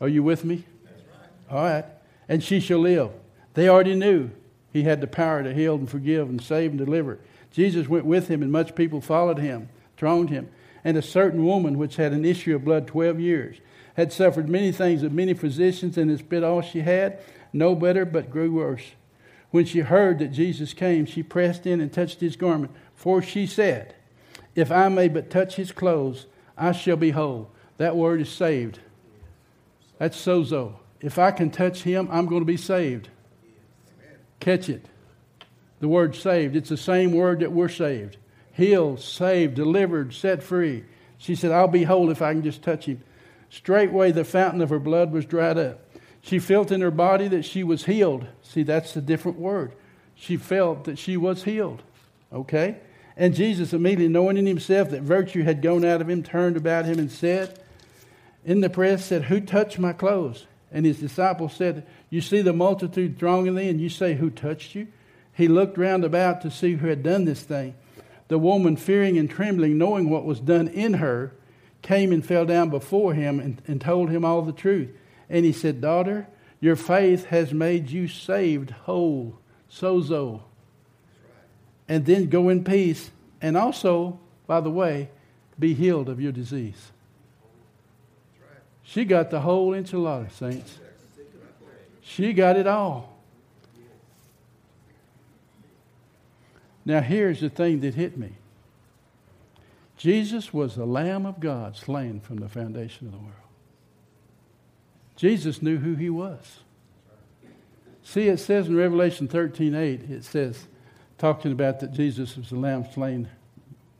Are 0.00 0.06
you 0.06 0.23
with 0.23 0.44
me? 0.44 0.62
Right. 0.85 1.56
All 1.59 1.64
right. 1.64 1.87
And 2.28 2.40
she 2.40 2.61
shall 2.61 2.78
live. 2.78 3.11
They 3.54 3.68
already 3.68 3.97
knew 3.97 4.30
he 4.73 4.85
had 4.85 5.00
the 5.00 5.09
power 5.09 5.42
to 5.42 5.52
heal 5.52 5.75
and 5.75 5.90
forgive 5.90 6.28
and 6.28 6.40
save 6.40 6.70
and 6.70 6.78
deliver. 6.78 7.18
Jesus 7.50 7.88
went 7.88 8.04
with 8.04 8.28
him, 8.28 8.42
and 8.42 8.52
much 8.52 8.75
people 8.75 9.00
followed 9.00 9.38
him, 9.38 9.69
thronged 9.97 10.30
him. 10.30 10.49
And 10.85 10.97
a 10.97 11.02
certain 11.02 11.45
woman, 11.45 11.76
which 11.78 11.97
had 11.97 12.12
an 12.12 12.25
issue 12.25 12.54
of 12.54 12.64
blood 12.64 12.87
twelve 12.87 13.21
years, 13.21 13.59
had 13.95 14.12
suffered 14.12 14.49
many 14.49 14.73
things 14.73 15.02
of 15.02 15.12
many 15.12 15.35
physicians, 15.35 15.99
and 15.99 16.11
had 16.11 16.21
spent 16.21 16.45
all 16.45 16.62
she 16.62 16.80
had, 16.80 17.19
no 17.52 17.75
better, 17.75 18.04
but 18.04 18.30
grew 18.30 18.52
worse. 18.52 18.92
When 19.50 19.64
she 19.64 19.80
heard 19.80 20.21
that 20.21 20.28
Jesus 20.28 20.73
came, 20.73 21.07
she 21.07 21.23
pressed 21.23 21.66
in 21.66 21.80
and 21.80 21.92
touched 21.92 22.21
his 22.21 22.37
garment. 22.37 22.73
For 22.95 23.21
she 23.21 23.47
said, 23.47 23.95
If 24.54 24.71
I 24.71 24.88
may 24.88 25.09
but 25.09 25.28
touch 25.30 25.57
his 25.57 25.73
clothes, 25.73 26.26
I 26.57 26.73
shall 26.73 26.97
be 26.97 27.11
whole. 27.11 27.50
That 27.78 27.97
word 27.97 28.21
is 28.21 28.28
saved. 28.28 28.78
That's 29.99 30.16
sozo. 30.16 30.75
If 31.00 31.19
I 31.19 31.30
can 31.30 31.50
touch 31.50 31.83
him, 31.83 32.09
I'm 32.12 32.26
going 32.26 32.42
to 32.42 32.47
be 32.47 32.57
saved. 32.57 33.09
Catch 34.38 34.69
it. 34.69 34.87
The 35.80 35.88
word 35.88 36.14
saved, 36.14 36.56
it's 36.56 36.68
the 36.68 36.76
same 36.76 37.12
word 37.12 37.40
that 37.40 37.52
we're 37.52 37.68
saved. 37.68 38.16
Healed, 38.52 39.00
saved, 39.00 39.54
delivered, 39.54 40.12
set 40.12 40.42
free. 40.42 40.84
She 41.18 41.34
said, 41.34 41.52
I'll 41.52 41.68
be 41.68 41.84
whole 41.84 42.10
if 42.10 42.22
I 42.22 42.32
can 42.32 42.42
just 42.42 42.62
touch 42.62 42.87
him. 42.87 43.02
Straightway 43.49 44.12
the 44.12 44.25
fountain 44.25 44.60
of 44.60 44.70
her 44.70 44.78
blood 44.78 45.12
was 45.12 45.25
dried 45.25 45.58
up. 45.58 45.80
She 46.22 46.38
felt 46.38 46.70
in 46.70 46.82
her 46.82 46.90
body 46.90 47.28
that 47.28 47.44
she 47.44 47.64
was 47.64 47.87
healed. 47.87 48.26
See, 48.42 48.62
that's 48.62 48.94
a 48.96 49.00
different 49.00 49.38
word. 49.38 49.72
She 50.14 50.37
felt 50.37 50.84
that 50.84 50.99
she 50.99 51.16
was 51.16 51.44
healed. 51.44 51.82
Okay? 52.32 52.76
And 53.16 53.34
Jesus, 53.34 53.72
immediately 53.72 54.08
knowing 54.08 54.37
in 54.37 54.46
himself 54.46 54.90
that 54.90 55.02
virtue 55.02 55.42
had 55.42 55.62
gone 55.62 55.84
out 55.84 56.00
of 56.00 56.08
him, 56.08 56.22
turned 56.22 56.56
about 56.56 56.84
him 56.84 56.99
and 56.99 57.10
said, 57.10 57.58
in 58.44 58.60
the 58.60 58.70
press 58.70 59.04
said, 59.04 59.25
Who 59.25 59.40
touched 59.40 59.78
my 59.78 59.92
clothes? 59.92 60.46
And 60.72 60.87
his 60.87 61.00
disciples 61.00 61.54
said, 61.54 61.87
You 62.08 62.20
see 62.20 62.42
the 62.42 62.52
multitude 62.52 63.18
thronging 63.18 63.54
thee, 63.54 63.68
and 63.68 63.80
you 63.80 63.88
say, 63.88 64.14
Who 64.14 64.30
touched 64.30 64.75
you? 64.75 64.88
He 65.40 65.49
looked 65.49 65.78
round 65.78 66.04
about 66.04 66.42
to 66.42 66.50
see 66.50 66.75
who 66.75 66.88
had 66.88 67.02
done 67.02 67.25
this 67.25 67.40
thing. 67.40 67.75
The 68.28 68.38
woman, 68.38 68.76
fearing 68.76 69.16
and 69.16 69.30
trembling, 69.30 69.78
knowing 69.78 70.11
what 70.11 70.26
was 70.26 70.38
done 70.38 70.68
in 70.68 70.94
her, 70.94 71.32
came 71.80 72.12
and 72.12 72.23
fell 72.23 72.44
down 72.44 72.68
before 72.68 73.14
him 73.14 73.40
and, 73.40 73.62
and 73.66 73.80
told 73.80 74.11
him 74.11 74.23
all 74.23 74.42
the 74.42 74.52
truth. 74.52 74.90
And 75.30 75.47
he 75.47 75.52
said, 75.52 75.80
Daughter, 75.80 76.28
your 76.61 76.76
faith 76.76 77.25
has 77.28 77.54
made 77.54 77.88
you 77.88 78.06
saved 78.06 78.70
whole, 78.70 79.38
sozo. 79.73 80.42
And 81.88 82.04
then 82.04 82.28
go 82.28 82.50
in 82.50 82.62
peace. 82.62 83.11
And 83.40 83.56
also, 83.56 84.20
by 84.47 84.61
the 84.61 84.70
way, 84.70 85.09
be 85.59 85.73
healed 85.73 86.11
of 86.11 86.20
your 86.20 86.32
disease. 86.32 86.92
She 88.82 89.06
got 89.06 89.30
the 89.30 89.40
whole 89.40 89.70
enchilada, 89.70 90.30
saints. 90.32 90.78
She 92.02 92.35
got 92.35 92.59
it 92.59 92.66
all. 92.66 93.10
Now, 96.90 97.02
here's 97.02 97.38
the 97.38 97.49
thing 97.49 97.82
that 97.82 97.94
hit 97.94 98.18
me 98.18 98.32
Jesus 99.97 100.52
was 100.52 100.75
the 100.75 100.85
Lamb 100.85 101.25
of 101.25 101.38
God 101.38 101.76
slain 101.76 102.18
from 102.18 102.38
the 102.38 102.49
foundation 102.49 103.06
of 103.06 103.12
the 103.12 103.18
world. 103.18 103.32
Jesus 105.14 105.62
knew 105.62 105.78
who 105.78 105.94
he 105.94 106.11
was. 106.11 106.62
See, 108.02 108.26
it 108.26 108.38
says 108.38 108.66
in 108.66 108.75
Revelation 108.75 109.28
13 109.28 109.73
8, 109.73 110.11
it 110.11 110.25
says, 110.25 110.66
talking 111.16 111.52
about 111.52 111.78
that 111.78 111.92
Jesus 111.92 112.37
was 112.37 112.50
the 112.50 112.56
Lamb 112.56 112.85
slain 112.92 113.28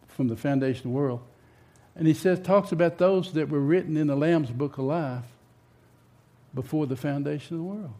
from 0.09 0.27
the 0.27 0.37
foundation 0.37 0.89
of 0.89 0.93
the 0.93 0.99
world. 0.99 1.21
And 1.95 2.09
he 2.09 2.15
says, 2.15 2.41
talks 2.41 2.73
about 2.73 2.99
those 2.99 3.35
that 3.35 3.51
were 3.51 3.61
written 3.61 3.97
in 3.97 4.09
the 4.09 4.17
Lamb's 4.17 4.51
book 4.51 4.79
of 4.79 4.87
life 4.87 5.27
before 6.55 6.89
the 6.89 6.97
foundation 6.97 7.57
of 7.57 7.63
the 7.63 7.69
world. 7.69 7.95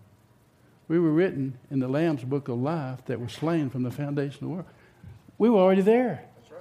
We 0.89 0.99
were 0.99 1.13
written 1.13 1.59
in 1.71 1.79
the 1.79 1.87
Lamb's 1.87 2.25
book 2.25 2.49
of 2.49 2.59
life 2.59 3.05
that 3.05 3.21
were 3.21 3.29
slain 3.29 3.71
from 3.71 3.85
the 3.85 3.93
foundation 3.93 4.39
of 4.39 4.41
the 4.41 4.49
world. 4.49 4.67
We 5.41 5.49
were 5.49 5.59
already 5.59 5.81
there. 5.81 6.23
Right. 6.51 6.61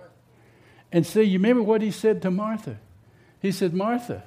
And 0.94 1.06
see, 1.06 1.24
you 1.24 1.38
remember 1.38 1.64
what 1.64 1.82
he 1.82 1.92
said 1.92 2.22
to 2.22 2.32
Martha? 2.32 2.80
He 3.42 3.52
said, 3.52 3.74
Martha, 3.74 4.24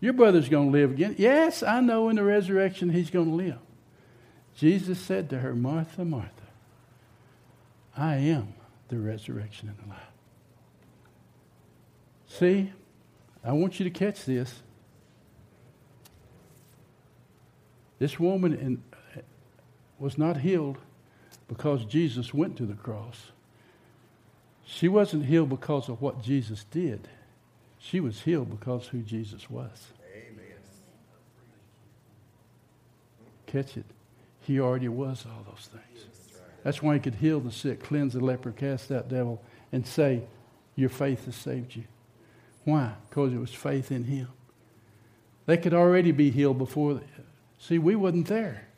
your 0.00 0.14
brother's 0.14 0.48
going 0.48 0.68
to 0.68 0.72
live 0.72 0.92
again. 0.92 1.14
Yes, 1.18 1.62
I 1.62 1.80
know 1.82 2.08
in 2.08 2.16
the 2.16 2.24
resurrection 2.24 2.88
he's 2.88 3.10
going 3.10 3.28
to 3.28 3.34
live. 3.34 3.58
Jesus 4.56 4.98
said 4.98 5.28
to 5.28 5.40
her, 5.40 5.54
Martha, 5.54 6.06
Martha, 6.06 6.30
I 7.94 8.14
am 8.14 8.54
the 8.88 8.96
resurrection 8.96 9.68
and 9.68 9.76
the 9.78 9.90
life. 9.90 10.00
See, 12.28 12.72
I 13.44 13.52
want 13.52 13.78
you 13.78 13.84
to 13.84 13.90
catch 13.90 14.24
this. 14.24 14.62
This 17.98 18.18
woman 18.18 18.54
in, 18.54 18.82
was 19.98 20.16
not 20.16 20.38
healed 20.38 20.78
because 21.46 21.84
Jesus 21.84 22.32
went 22.32 22.56
to 22.56 22.64
the 22.64 22.72
cross. 22.72 23.32
She 24.64 24.88
wasn't 24.88 25.26
healed 25.26 25.50
because 25.50 25.88
of 25.88 26.00
what 26.00 26.22
Jesus 26.22 26.64
did. 26.70 27.08
She 27.78 28.00
was 28.00 28.20
healed 28.20 28.50
because 28.50 28.86
who 28.86 29.00
Jesus 29.00 29.50
was. 29.50 29.88
Amen. 30.14 30.56
Catch 33.46 33.76
it. 33.76 33.84
He 34.40 34.60
already 34.60 34.88
was 34.88 35.26
all 35.26 35.44
those 35.50 35.66
things. 35.66 36.06
That's 36.62 36.82
why 36.82 36.94
he 36.94 37.00
could 37.00 37.16
heal 37.16 37.40
the 37.40 37.50
sick, 37.50 37.82
cleanse 37.82 38.12
the 38.12 38.20
leper, 38.20 38.52
cast 38.52 38.92
out 38.92 39.08
devil, 39.08 39.42
and 39.72 39.86
say, 39.86 40.22
Your 40.76 40.90
faith 40.90 41.24
has 41.24 41.34
saved 41.34 41.74
you. 41.74 41.84
Why? 42.64 42.92
Because 43.08 43.32
it 43.32 43.38
was 43.38 43.52
faith 43.52 43.90
in 43.90 44.04
him. 44.04 44.28
They 45.46 45.56
could 45.56 45.74
already 45.74 46.12
be 46.12 46.30
healed 46.30 46.58
before. 46.58 47.00
See, 47.58 47.78
we 47.78 47.96
wasn't 47.96 48.28
there. 48.28 48.68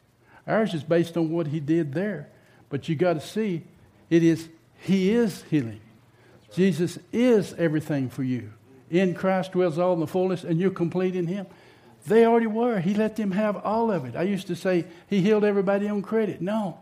Ours 0.46 0.74
is 0.74 0.82
based 0.82 1.16
on 1.16 1.30
what 1.30 1.48
he 1.48 1.60
did 1.60 1.92
there. 1.92 2.28
But 2.70 2.88
you 2.88 2.96
got 2.96 3.14
to 3.14 3.20
see, 3.20 3.62
it 4.08 4.22
is 4.22 4.48
he 4.84 5.10
is 5.12 5.42
healing. 5.50 5.80
Jesus 6.52 6.98
is 7.10 7.54
everything 7.54 8.10
for 8.10 8.22
you. 8.22 8.52
In 8.90 9.14
Christ 9.14 9.52
dwells 9.52 9.78
all 9.78 9.94
in 9.94 10.00
the 10.00 10.06
fullness, 10.06 10.44
and 10.44 10.60
you're 10.60 10.70
complete 10.70 11.16
in 11.16 11.26
him. 11.26 11.46
They 12.06 12.26
already 12.26 12.46
were. 12.46 12.80
He 12.80 12.92
let 12.92 13.16
them 13.16 13.30
have 13.30 13.56
all 13.56 13.90
of 13.90 14.04
it. 14.04 14.14
I 14.14 14.22
used 14.22 14.46
to 14.48 14.54
say 14.54 14.84
he 15.08 15.22
healed 15.22 15.42
everybody 15.42 15.88
on 15.88 16.02
credit. 16.02 16.42
No, 16.42 16.78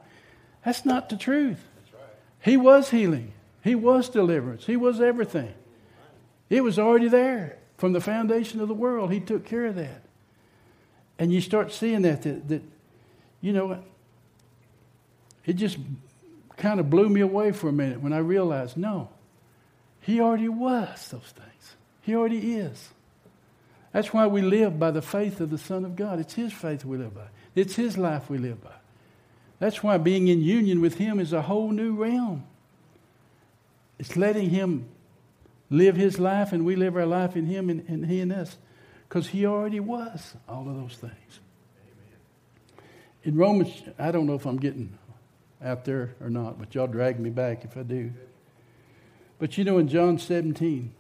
that's 0.65 0.85
not 0.85 1.09
the 1.09 1.17
truth. 1.17 1.63
Right. 1.93 2.03
He 2.41 2.57
was 2.57 2.91
healing, 2.91 3.33
he 3.63 3.77
was 3.77 4.09
deliverance, 4.09 4.67
he 4.67 4.77
was 4.77 5.01
everything. 5.01 5.55
It 6.51 6.63
was 6.63 6.79
already 6.79 7.09
there 7.09 7.59
from 7.79 7.93
the 7.93 8.01
foundation 8.01 8.61
of 8.61 8.69
the 8.69 8.75
world. 8.75 9.13
He 9.13 9.21
took 9.21 9.47
care 9.47 9.67
of 9.67 9.77
that. 9.77 10.03
And 11.19 11.33
you 11.33 11.41
start 11.41 11.73
seeing 11.73 12.03
that, 12.03 12.23
that, 12.23 12.49
that 12.49 12.63
you 13.41 13.53
know, 13.53 13.83
it 15.47 15.55
just 15.55 15.79
kind 16.57 16.81
of 16.81 16.91
blew 16.91 17.09
me 17.09 17.21
away 17.21 17.53
for 17.53 17.69
a 17.69 17.73
minute 17.73 18.01
when 18.01 18.13
I 18.13 18.19
realized 18.19 18.77
no, 18.77 19.09
he 20.01 20.21
already 20.21 20.49
was 20.49 21.09
those 21.09 21.21
things. 21.21 21.77
He 22.03 22.15
already 22.15 22.57
is. 22.57 22.91
That's 23.93 24.13
why 24.13 24.27
we 24.27 24.43
live 24.43 24.79
by 24.79 24.91
the 24.91 25.03
faith 25.03 25.41
of 25.41 25.51
the 25.51 25.59
Son 25.59 25.85
of 25.85 25.97
God. 25.97 26.19
It's 26.19 26.35
His 26.35 26.53
faith 26.53 26.85
we 26.85 26.97
live 26.97 27.15
by, 27.15 27.27
it's 27.55 27.77
His 27.77 27.97
life 27.97 28.29
we 28.29 28.39
live 28.39 28.63
by. 28.63 28.71
That's 29.59 29.83
why 29.83 29.99
being 29.99 30.27
in 30.27 30.43
union 30.43 30.81
with 30.81 30.97
Him 30.97 31.21
is 31.21 31.33
a 31.33 31.43
whole 31.43 31.71
new 31.71 31.95
realm. 31.95 32.45
It's 33.99 34.17
letting 34.17 34.51
Him 34.51 34.87
live 35.71 35.95
His 35.95 36.19
life 36.19 36.53
and 36.53 36.65
we 36.65 36.75
live 36.75 36.97
our 36.97 37.07
life 37.07 37.37
in 37.37 37.47
Him 37.47 37.71
and, 37.71 37.89
and 37.89 38.07
He 38.07 38.21
in 38.21 38.33
us. 38.33 38.57
Because 39.09 39.29
He 39.29 39.47
already 39.47 39.79
was 39.79 40.35
all 40.49 40.69
of 40.69 40.75
those 40.75 40.97
things. 40.97 41.41
In 43.23 43.37
Romans, 43.37 43.83
I 44.01 44.11
don't 44.11 44.27
know 44.27 44.35
if 44.35 44.47
I'm 44.47 44.59
getting 44.59 44.99
out 45.63 45.85
there 45.85 46.15
or 46.21 46.31
not, 46.31 46.59
but 46.59 46.75
y'all 46.75 46.87
drag 46.87 47.19
me 47.21 47.31
back 47.31 47.65
if 47.65 47.77
I 47.77 47.83
do. 47.83 48.13
But 49.39 49.59
you 49.59 49.65
know, 49.65 49.79
in 49.79 49.89
John 49.89 50.19
17, 50.19 50.93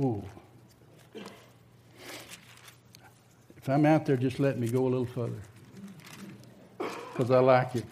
oh, 0.00 0.22
if 3.56 3.68
I'm 3.68 3.86
out 3.86 4.06
there, 4.06 4.16
just 4.16 4.38
let 4.38 4.58
me 4.58 4.68
go 4.68 4.82
a 4.82 4.88
little 4.88 5.06
further 5.06 5.42
because 6.78 7.30
I 7.30 7.40
like 7.40 7.74
it. 7.76 7.86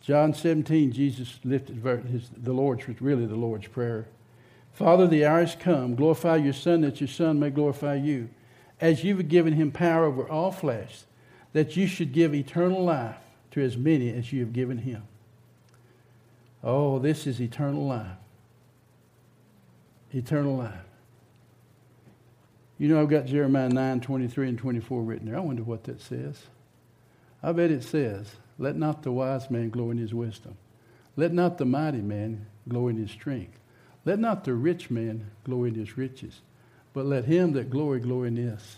John 0.00 0.34
17, 0.34 0.92
Jesus 0.92 1.40
lifted 1.44 1.76
his, 2.06 2.30
the 2.36 2.52
Lord's, 2.52 2.84
really 3.00 3.26
the 3.26 3.34
Lord's 3.34 3.66
Prayer. 3.66 4.06
Father, 4.72 5.06
the 5.06 5.24
hour 5.24 5.40
has 5.40 5.56
come. 5.56 5.94
Glorify 5.94 6.36
your 6.36 6.52
Son, 6.52 6.82
that 6.82 7.00
your 7.00 7.08
Son 7.08 7.40
may 7.40 7.50
glorify 7.50 7.94
you. 7.94 8.28
As 8.80 9.02
you've 9.02 9.28
given 9.28 9.54
him 9.54 9.72
power 9.72 10.04
over 10.04 10.28
all 10.28 10.52
flesh, 10.52 11.04
that 11.56 11.74
you 11.74 11.86
should 11.86 12.12
give 12.12 12.34
eternal 12.34 12.84
life 12.84 13.16
to 13.50 13.62
as 13.62 13.78
many 13.78 14.10
as 14.10 14.30
you 14.30 14.40
have 14.40 14.52
given 14.52 14.76
him. 14.76 15.02
Oh, 16.62 16.98
this 16.98 17.26
is 17.26 17.40
eternal 17.40 17.86
life. 17.86 18.18
Eternal 20.12 20.54
life. 20.54 20.74
You 22.76 22.88
know, 22.88 23.00
I've 23.00 23.08
got 23.08 23.24
Jeremiah 23.24 23.70
9 23.70 24.02
23 24.02 24.50
and 24.50 24.58
24 24.58 25.00
written 25.00 25.28
there. 25.28 25.38
I 25.38 25.40
wonder 25.40 25.62
what 25.62 25.84
that 25.84 26.02
says. 26.02 26.42
I 27.42 27.52
bet 27.52 27.70
it 27.70 27.82
says, 27.82 28.32
Let 28.58 28.76
not 28.76 29.02
the 29.02 29.12
wise 29.12 29.50
man 29.50 29.70
glory 29.70 29.92
in 29.92 29.96
his 29.96 30.12
wisdom. 30.12 30.58
Let 31.16 31.32
not 31.32 31.56
the 31.56 31.64
mighty 31.64 32.02
man 32.02 32.44
glory 32.68 32.92
in 32.92 33.00
his 33.00 33.12
strength. 33.12 33.58
Let 34.04 34.18
not 34.18 34.44
the 34.44 34.52
rich 34.52 34.90
man 34.90 35.30
glory 35.44 35.70
in 35.70 35.76
his 35.76 35.96
riches. 35.96 36.42
But 36.92 37.06
let 37.06 37.24
him 37.24 37.54
that 37.54 37.70
glory 37.70 38.00
glory 38.00 38.28
in 38.28 38.34
this, 38.34 38.76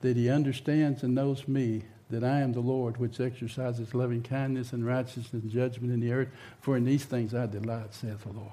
that 0.00 0.16
he 0.16 0.30
understands 0.30 1.02
and 1.02 1.16
knows 1.16 1.48
me, 1.48 1.82
that 2.14 2.24
I 2.24 2.40
am 2.40 2.52
the 2.52 2.60
Lord, 2.60 2.96
which 2.96 3.20
exercises 3.20 3.94
loving 3.94 4.22
kindness 4.22 4.72
and 4.72 4.86
righteousness 4.86 5.32
and 5.32 5.50
judgment 5.50 5.92
in 5.92 6.00
the 6.00 6.12
earth. 6.12 6.28
For 6.60 6.76
in 6.76 6.84
these 6.84 7.04
things 7.04 7.34
I 7.34 7.46
delight, 7.46 7.92
saith 7.94 8.22
the 8.22 8.32
Lord. 8.32 8.50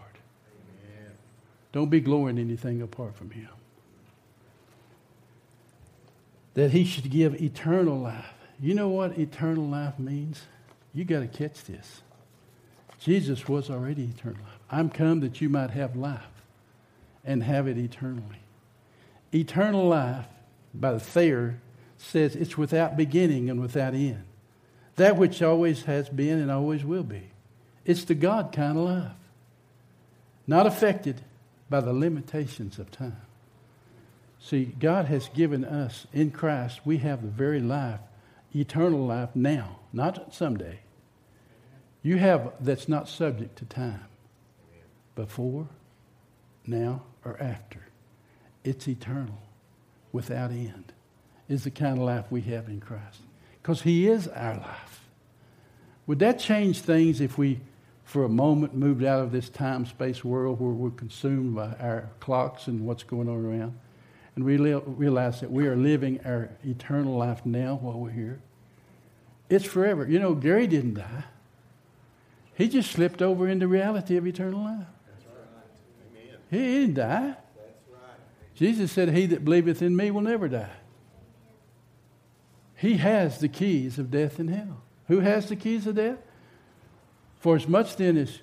Amen. 0.97 1.11
Don't 1.71 1.89
be 1.89 1.99
glorying 1.99 2.37
in 2.37 2.47
anything 2.47 2.81
apart 2.81 3.15
from 3.15 3.31
Him. 3.31 3.49
That 6.55 6.71
He 6.71 6.83
should 6.83 7.09
give 7.09 7.41
eternal 7.41 7.97
life. 7.97 8.33
You 8.59 8.73
know 8.73 8.89
what 8.89 9.17
eternal 9.17 9.65
life 9.65 9.97
means? 9.97 10.41
You 10.93 11.05
got 11.05 11.21
to 11.21 11.27
catch 11.27 11.63
this. 11.63 12.01
Jesus 12.99 13.47
was 13.47 13.69
already 13.69 14.03
eternal 14.03 14.41
life. 14.41 14.59
I'm 14.69 14.89
come 14.89 15.21
that 15.21 15.41
you 15.41 15.49
might 15.49 15.71
have 15.71 15.95
life 15.95 16.21
and 17.23 17.43
have 17.43 17.67
it 17.67 17.77
eternally. 17.77 18.41
Eternal 19.33 19.87
life, 19.87 20.25
by 20.73 20.93
the 20.93 20.99
Thayer, 20.99 21.59
says 22.01 22.35
it's 22.35 22.57
without 22.57 22.97
beginning 22.97 23.49
and 23.49 23.61
without 23.61 23.93
end. 23.93 24.23
That 24.95 25.17
which 25.17 25.41
always 25.41 25.83
has 25.83 26.09
been 26.09 26.39
and 26.39 26.51
always 26.51 26.83
will 26.83 27.03
be. 27.03 27.29
It's 27.85 28.03
the 28.03 28.15
God 28.15 28.51
kind 28.51 28.77
of 28.77 28.83
life, 28.83 29.11
not 30.45 30.67
affected 30.67 31.21
by 31.69 31.81
the 31.81 31.93
limitations 31.93 32.77
of 32.77 32.91
time. 32.91 33.21
See, 34.39 34.65
God 34.65 35.05
has 35.05 35.29
given 35.29 35.63
us 35.63 36.07
in 36.11 36.31
Christ, 36.31 36.81
we 36.83 36.97
have 36.97 37.21
the 37.21 37.29
very 37.29 37.59
life, 37.59 37.99
eternal 38.55 39.05
life 39.05 39.29
now, 39.35 39.79
not 39.93 40.33
someday. 40.33 40.79
You 42.03 42.17
have 42.17 42.53
that's 42.59 42.89
not 42.89 43.07
subject 43.07 43.57
to 43.59 43.65
time. 43.65 44.05
Before, 45.15 45.67
now, 46.65 47.03
or 47.23 47.39
after. 47.41 47.79
It's 48.63 48.87
eternal, 48.87 49.41
without 50.11 50.51
end 50.51 50.93
is 51.51 51.65
the 51.65 51.71
kind 51.71 51.97
of 51.97 52.03
life 52.03 52.25
we 52.29 52.41
have 52.41 52.67
in 52.69 52.79
Christ. 52.79 53.19
Because 53.61 53.81
He 53.81 54.07
is 54.07 54.27
our 54.29 54.55
life. 54.55 55.01
Would 56.07 56.19
that 56.19 56.39
change 56.39 56.79
things 56.79 57.21
if 57.21 57.37
we, 57.37 57.59
for 58.05 58.23
a 58.23 58.29
moment, 58.29 58.73
moved 58.73 59.03
out 59.03 59.21
of 59.21 59.31
this 59.31 59.49
time 59.49 59.85
space 59.85 60.23
world 60.23 60.59
where 60.59 60.71
we're 60.71 60.91
consumed 60.91 61.55
by 61.55 61.75
our 61.79 62.09
clocks 62.19 62.67
and 62.67 62.85
what's 62.85 63.03
going 63.03 63.27
on 63.27 63.45
around? 63.45 63.77
And 64.35 64.45
we 64.45 64.57
realize 64.57 65.41
that 65.41 65.51
we 65.51 65.67
are 65.67 65.75
living 65.75 66.21
our 66.25 66.49
eternal 66.65 67.17
life 67.17 67.45
now 67.45 67.77
while 67.81 67.99
we're 67.99 68.11
here. 68.11 68.39
It's 69.49 69.65
forever. 69.65 70.07
You 70.07 70.19
know, 70.19 70.33
Gary 70.33 70.67
didn't 70.67 70.93
die. 70.93 71.25
He 72.55 72.69
just 72.69 72.91
slipped 72.91 73.21
over 73.21 73.47
into 73.47 73.67
reality 73.67 74.15
of 74.15 74.25
eternal 74.25 74.63
life. 74.63 74.87
Right. 74.87 76.39
He 76.49 76.57
didn't 76.57 76.93
die. 76.93 77.25
Right. 77.25 77.35
Jesus 78.55 78.91
said, 78.91 79.09
He 79.09 79.25
that 79.27 79.43
believeth 79.43 79.81
in 79.81 79.95
me 79.95 80.11
will 80.11 80.21
never 80.21 80.47
die. 80.47 80.69
He 82.81 82.97
has 82.97 83.37
the 83.37 83.47
keys 83.47 83.99
of 83.99 84.09
death 84.09 84.39
and 84.39 84.49
hell. 84.49 84.81
Who 85.07 85.19
has 85.19 85.47
the 85.47 85.55
keys 85.55 85.85
of 85.85 85.97
death? 85.97 86.17
For 87.39 87.55
as 87.55 87.67
much 87.67 87.95
then 87.95 88.17
as 88.17 88.39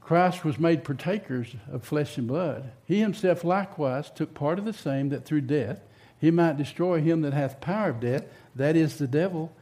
Christ 0.00 0.44
was 0.44 0.58
made 0.58 0.82
partakers 0.82 1.54
of 1.70 1.84
flesh 1.84 2.18
and 2.18 2.26
blood, 2.26 2.72
he 2.84 2.98
himself 2.98 3.44
likewise 3.44 4.10
took 4.10 4.34
part 4.34 4.58
of 4.58 4.64
the 4.64 4.72
same, 4.72 5.10
that 5.10 5.26
through 5.26 5.42
death 5.42 5.80
he 6.20 6.32
might 6.32 6.56
destroy 6.56 7.00
him 7.00 7.22
that 7.22 7.34
hath 7.34 7.60
power 7.60 7.90
of 7.90 8.00
death, 8.00 8.24
that 8.56 8.74
is 8.74 8.98
the 8.98 9.06
devil, 9.06 9.52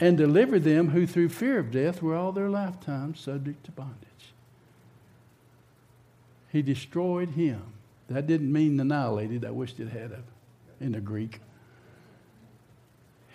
and 0.00 0.16
deliver 0.16 0.58
them 0.58 0.90
who 0.90 1.06
through 1.06 1.28
fear 1.28 1.58
of 1.58 1.70
death 1.70 2.00
were 2.00 2.14
all 2.14 2.32
their 2.32 2.48
lifetime 2.48 3.14
subject 3.14 3.64
to 3.64 3.72
bondage. 3.72 4.32
He 6.50 6.62
destroyed 6.62 7.32
him. 7.32 7.74
That 8.08 8.26
didn't 8.26 8.50
mean 8.50 8.80
annihilated. 8.80 9.44
I 9.44 9.50
wished 9.50 9.80
it 9.80 9.88
had 9.88 10.16
in 10.80 10.92
the 10.92 11.00
Greek 11.00 11.40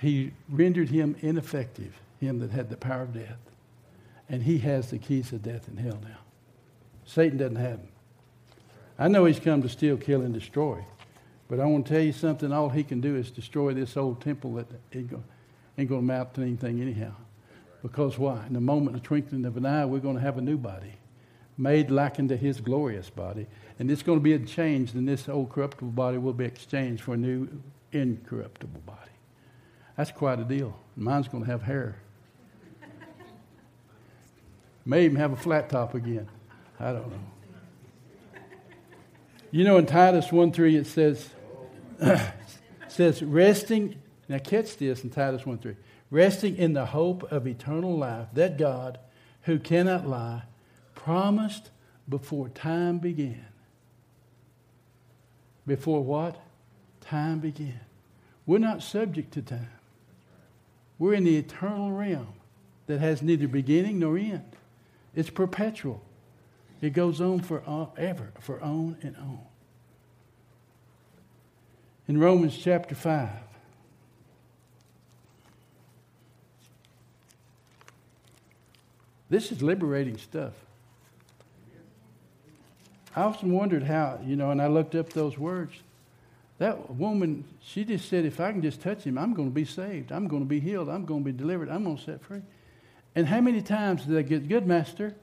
he 0.01 0.33
rendered 0.49 0.89
him 0.89 1.15
ineffective, 1.19 1.93
him 2.19 2.39
that 2.39 2.49
had 2.49 2.69
the 2.69 2.77
power 2.77 3.03
of 3.03 3.13
death. 3.13 3.37
And 4.27 4.41
he 4.41 4.57
has 4.59 4.89
the 4.89 4.97
keys 4.97 5.31
of 5.31 5.43
death 5.43 5.67
and 5.67 5.79
hell 5.79 5.99
now. 6.03 6.17
Satan 7.05 7.37
doesn't 7.37 7.57
have 7.57 7.77
them. 7.77 7.87
I 8.97 9.07
know 9.07 9.25
he's 9.25 9.39
come 9.39 9.61
to 9.61 9.69
steal, 9.69 9.97
kill, 9.97 10.21
and 10.21 10.33
destroy. 10.33 10.83
But 11.47 11.59
I 11.59 11.65
want 11.65 11.85
to 11.85 11.93
tell 11.93 12.01
you 12.01 12.13
something. 12.13 12.51
All 12.51 12.69
he 12.69 12.83
can 12.83 12.99
do 12.99 13.15
is 13.15 13.29
destroy 13.29 13.73
this 13.73 13.95
old 13.95 14.21
temple 14.21 14.55
that 14.55 14.67
ain't 14.93 15.09
going 15.09 15.23
to 15.87 15.95
amount 15.95 16.33
to 16.35 16.41
anything 16.41 16.81
anyhow. 16.81 17.13
Because 17.83 18.17
why? 18.17 18.45
In 18.47 18.53
the 18.53 18.61
moment 18.61 18.95
of 18.95 19.03
twinkling 19.03 19.45
of 19.45 19.55
an 19.57 19.65
eye, 19.65 19.85
we're 19.85 19.99
going 19.99 20.15
to 20.15 20.21
have 20.21 20.37
a 20.37 20.41
new 20.41 20.57
body, 20.57 20.93
made 21.57 21.91
like 21.91 22.17
unto 22.17 22.37
his 22.37 22.59
glorious 22.59 23.09
body. 23.09 23.45
And 23.77 23.91
it's 23.91 24.01
going 24.01 24.17
to 24.17 24.23
be 24.23 24.33
a 24.33 24.39
change, 24.39 24.93
and 24.93 25.07
this 25.07 25.29
old 25.29 25.49
corruptible 25.51 25.91
body 25.91 26.17
will 26.17 26.33
be 26.33 26.45
exchanged 26.45 27.03
for 27.03 27.13
a 27.13 27.17
new 27.17 27.49
incorruptible 27.91 28.81
body. 28.81 29.10
That's 30.01 30.11
quite 30.11 30.39
a 30.39 30.43
deal. 30.43 30.75
Mine's 30.95 31.27
going 31.27 31.43
to 31.43 31.51
have 31.51 31.61
hair. 31.61 31.95
May 34.83 35.05
even 35.05 35.17
have 35.17 35.31
a 35.31 35.35
flat 35.35 35.69
top 35.69 35.93
again. 35.93 36.27
I 36.79 36.91
don't 36.91 37.07
know. 37.07 38.39
You 39.51 39.63
know, 39.63 39.77
in 39.77 39.85
Titus 39.85 40.31
1 40.31 40.53
3, 40.53 40.75
it 40.75 40.87
says, 40.87 41.29
says, 42.87 43.21
resting, 43.21 44.01
now 44.27 44.39
catch 44.39 44.75
this 44.77 45.03
in 45.03 45.11
Titus 45.11 45.45
1 45.45 45.59
3, 45.59 45.75
resting 46.09 46.57
in 46.57 46.73
the 46.73 46.87
hope 46.87 47.31
of 47.31 47.45
eternal 47.45 47.95
life, 47.95 48.25
that 48.33 48.57
God, 48.57 48.97
who 49.43 49.59
cannot 49.59 50.07
lie, 50.07 50.41
promised 50.95 51.69
before 52.09 52.49
time 52.49 52.97
began. 52.97 53.45
Before 55.67 56.03
what? 56.03 56.41
Time 57.01 57.37
began. 57.37 57.81
We're 58.47 58.57
not 58.57 58.81
subject 58.81 59.31
to 59.33 59.43
time. 59.43 59.69
We're 61.01 61.15
in 61.15 61.23
the 61.23 61.35
eternal 61.35 61.91
realm 61.91 62.27
that 62.85 62.99
has 62.99 63.23
neither 63.23 63.47
beginning 63.47 63.97
nor 63.97 64.19
end. 64.19 64.55
It's 65.15 65.31
perpetual. 65.31 65.99
It 66.79 66.91
goes 66.93 67.19
on 67.19 67.39
forever, 67.39 68.31
uh, 68.35 68.39
for 68.39 68.61
on 68.61 68.97
and 69.01 69.15
on. 69.17 69.39
In 72.07 72.19
Romans 72.19 72.55
chapter 72.55 72.93
5, 72.93 73.29
this 79.31 79.51
is 79.51 79.63
liberating 79.63 80.19
stuff. 80.19 80.53
I 83.15 83.23
often 83.23 83.51
wondered 83.53 83.81
how, 83.81 84.19
you 84.23 84.35
know, 84.35 84.51
and 84.51 84.61
I 84.61 84.67
looked 84.67 84.93
up 84.93 85.13
those 85.13 85.35
words. 85.35 85.73
That 86.61 86.91
woman, 86.91 87.43
she 87.59 87.83
just 87.83 88.07
said, 88.07 88.23
if 88.23 88.39
I 88.39 88.51
can 88.51 88.61
just 88.61 88.81
touch 88.81 89.03
him, 89.03 89.17
I'm 89.17 89.33
going 89.33 89.49
to 89.49 89.53
be 89.53 89.65
saved. 89.65 90.11
I'm 90.11 90.27
going 90.27 90.43
to 90.43 90.47
be 90.47 90.59
healed. 90.59 90.89
I'm 90.89 91.05
going 91.05 91.23
to 91.23 91.31
be 91.31 91.35
delivered. 91.35 91.69
I'm 91.69 91.83
going 91.83 91.97
to 91.97 92.03
set 92.03 92.21
free. 92.21 92.43
And 93.15 93.25
how 93.25 93.41
many 93.41 93.63
times 93.63 94.05
did 94.05 94.15
I 94.15 94.21
get, 94.21 94.47
good 94.47 94.67
master, 94.67 95.15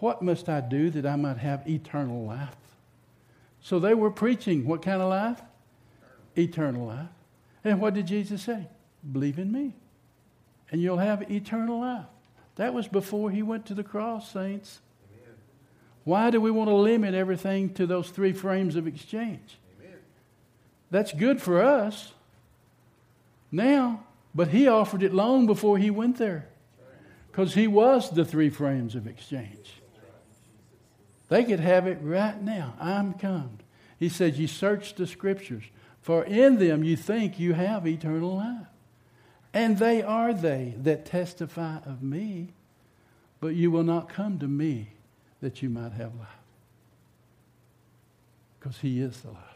what 0.00 0.20
must 0.20 0.50
I 0.50 0.60
do 0.60 0.90
that 0.90 1.06
I 1.06 1.16
might 1.16 1.38
have 1.38 1.66
eternal 1.66 2.26
life? 2.26 2.54
So 3.62 3.78
they 3.78 3.94
were 3.94 4.10
preaching 4.10 4.66
what 4.66 4.82
kind 4.82 5.00
of 5.00 5.08
life? 5.08 5.40
Eternal 6.36 6.88
life. 6.88 7.08
And 7.64 7.80
what 7.80 7.94
did 7.94 8.06
Jesus 8.06 8.42
say? 8.42 8.66
Believe 9.10 9.38
in 9.38 9.50
me, 9.50 9.72
and 10.70 10.82
you'll 10.82 10.98
have 10.98 11.30
eternal 11.30 11.80
life. 11.80 12.04
That 12.56 12.74
was 12.74 12.86
before 12.86 13.30
he 13.30 13.42
went 13.42 13.64
to 13.66 13.74
the 13.74 13.82
cross, 13.82 14.30
saints. 14.30 14.80
Amen. 15.10 15.36
Why 16.04 16.30
do 16.30 16.38
we 16.38 16.50
want 16.50 16.68
to 16.68 16.74
limit 16.74 17.14
everything 17.14 17.72
to 17.74 17.86
those 17.86 18.10
three 18.10 18.34
frames 18.34 18.76
of 18.76 18.86
exchange? 18.86 19.56
That's 20.90 21.12
good 21.12 21.42
for 21.42 21.62
us 21.62 22.12
now, 23.50 24.04
but 24.34 24.48
he 24.48 24.68
offered 24.68 25.02
it 25.02 25.14
long 25.14 25.46
before 25.46 25.78
he 25.78 25.90
went 25.90 26.18
there 26.18 26.48
because 27.30 27.54
he 27.54 27.66
was 27.66 28.10
the 28.10 28.24
three 28.24 28.50
frames 28.50 28.94
of 28.94 29.06
exchange. 29.06 29.82
They 31.28 31.44
could 31.44 31.60
have 31.60 31.86
it 31.86 31.98
right 32.00 32.40
now. 32.40 32.74
I'm 32.80 33.14
come. 33.14 33.58
He 33.98 34.08
says, 34.08 34.38
You 34.38 34.46
search 34.46 34.94
the 34.94 35.06
scriptures, 35.06 35.64
for 36.00 36.24
in 36.24 36.58
them 36.58 36.84
you 36.84 36.96
think 36.96 37.38
you 37.38 37.54
have 37.54 37.86
eternal 37.86 38.36
life. 38.36 38.66
And 39.52 39.78
they 39.78 40.02
are 40.02 40.32
they 40.34 40.74
that 40.78 41.06
testify 41.06 41.78
of 41.78 42.02
me, 42.02 42.52
but 43.40 43.54
you 43.54 43.70
will 43.70 43.82
not 43.82 44.08
come 44.08 44.38
to 44.38 44.46
me 44.46 44.90
that 45.40 45.62
you 45.62 45.70
might 45.70 45.92
have 45.92 46.14
life. 46.14 46.28
Because 48.58 48.78
he 48.78 49.00
is 49.00 49.20
the 49.20 49.28
life. 49.28 49.55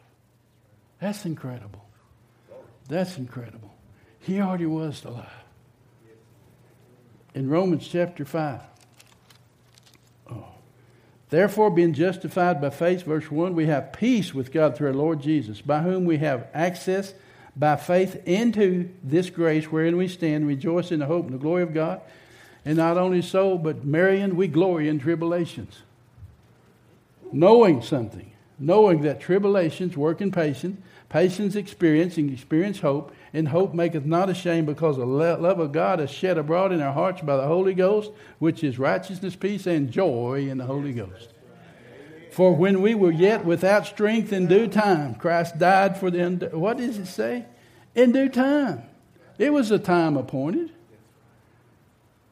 That's 1.00 1.24
incredible. 1.24 1.84
That's 2.88 3.16
incredible. 3.16 3.72
He 4.20 4.40
already 4.40 4.66
was 4.66 5.04
alive. 5.04 5.26
in 7.34 7.48
Romans 7.48 7.86
chapter 7.88 8.24
5. 8.24 8.60
Oh. 10.30 10.44
Therefore, 11.30 11.70
being 11.70 11.92
justified 11.92 12.60
by 12.60 12.70
faith, 12.70 13.04
verse 13.04 13.30
1, 13.30 13.54
we 13.54 13.66
have 13.66 13.92
peace 13.92 14.34
with 14.34 14.52
God 14.52 14.76
through 14.76 14.88
our 14.88 14.94
Lord 14.94 15.22
Jesus, 15.22 15.60
by 15.60 15.80
whom 15.80 16.04
we 16.04 16.18
have 16.18 16.48
access 16.52 17.14
by 17.56 17.76
faith 17.76 18.20
into 18.26 18.90
this 19.02 19.30
grace 19.30 19.66
wherein 19.66 19.96
we 19.96 20.08
stand, 20.08 20.46
rejoice 20.46 20.90
in 20.90 21.00
the 21.00 21.06
hope 21.06 21.26
and 21.26 21.34
the 21.34 21.38
glory 21.38 21.62
of 21.62 21.72
God. 21.72 22.00
And 22.64 22.76
not 22.76 22.98
only 22.98 23.22
so, 23.22 23.56
but 23.56 23.84
Marion, 23.84 24.36
we 24.36 24.48
glory 24.48 24.88
in 24.88 24.98
tribulations. 24.98 25.78
Knowing 27.32 27.80
something, 27.80 28.32
knowing 28.60 29.00
that 29.00 29.20
tribulations 29.20 29.96
work 29.96 30.20
in 30.20 30.30
patience, 30.30 30.80
patience 31.08 31.56
experience, 31.56 32.16
and 32.18 32.30
experience 32.30 32.80
hope, 32.80 33.12
and 33.32 33.48
hope 33.48 33.74
maketh 33.74 34.04
not 34.04 34.28
ashamed 34.28 34.66
because 34.66 34.96
the 34.96 35.06
love 35.06 35.58
of 35.58 35.72
God 35.72 36.00
is 36.00 36.10
shed 36.10 36.38
abroad 36.38 36.70
in 36.70 36.80
our 36.80 36.92
hearts 36.92 37.22
by 37.22 37.36
the 37.36 37.46
Holy 37.46 37.74
Ghost, 37.74 38.10
which 38.38 38.62
is 38.62 38.78
righteousness, 38.78 39.34
peace, 39.34 39.66
and 39.66 39.90
joy 39.90 40.46
in 40.48 40.58
the 40.58 40.66
Holy 40.66 40.92
Ghost. 40.92 41.30
For 42.30 42.54
when 42.54 42.80
we 42.80 42.94
were 42.94 43.10
yet 43.10 43.44
without 43.44 43.86
strength 43.86 44.32
in 44.32 44.46
due 44.46 44.68
time, 44.68 45.16
Christ 45.16 45.58
died 45.58 45.98
for 45.98 46.10
the. 46.10 46.50
What 46.52 46.76
does 46.76 46.98
it 46.98 47.06
say? 47.06 47.46
In 47.94 48.12
due 48.12 48.28
time. 48.28 48.84
It 49.36 49.52
was 49.52 49.70
a 49.70 49.78
time 49.78 50.16
appointed. 50.16 50.70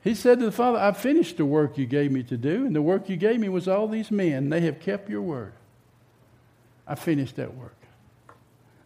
He 0.05 0.15
said 0.15 0.39
to 0.39 0.47
the 0.47 0.53
Father, 0.53 0.79
I've 0.79 0.97
finished 0.97 1.39
the 1.39 1.45
work 1.45 1.77
you 1.77 1.87
gave 1.87 2.13
me 2.13 2.23
to 2.25 2.37
do, 2.37 2.65
and 2.65 2.77
the 2.77 2.83
work 2.83 3.09
you 3.09 3.17
gave 3.17 3.41
me 3.41 3.49
was 3.49 3.67
all 3.67 3.89
these 3.89 4.11
men. 4.11 4.51
They 4.51 4.61
have 4.61 4.79
kept 4.79 5.11
your 5.11 5.23
word. 5.23 5.53
I 6.89 6.95
finished 6.95 7.37
that 7.37 7.55
work. 7.55 7.77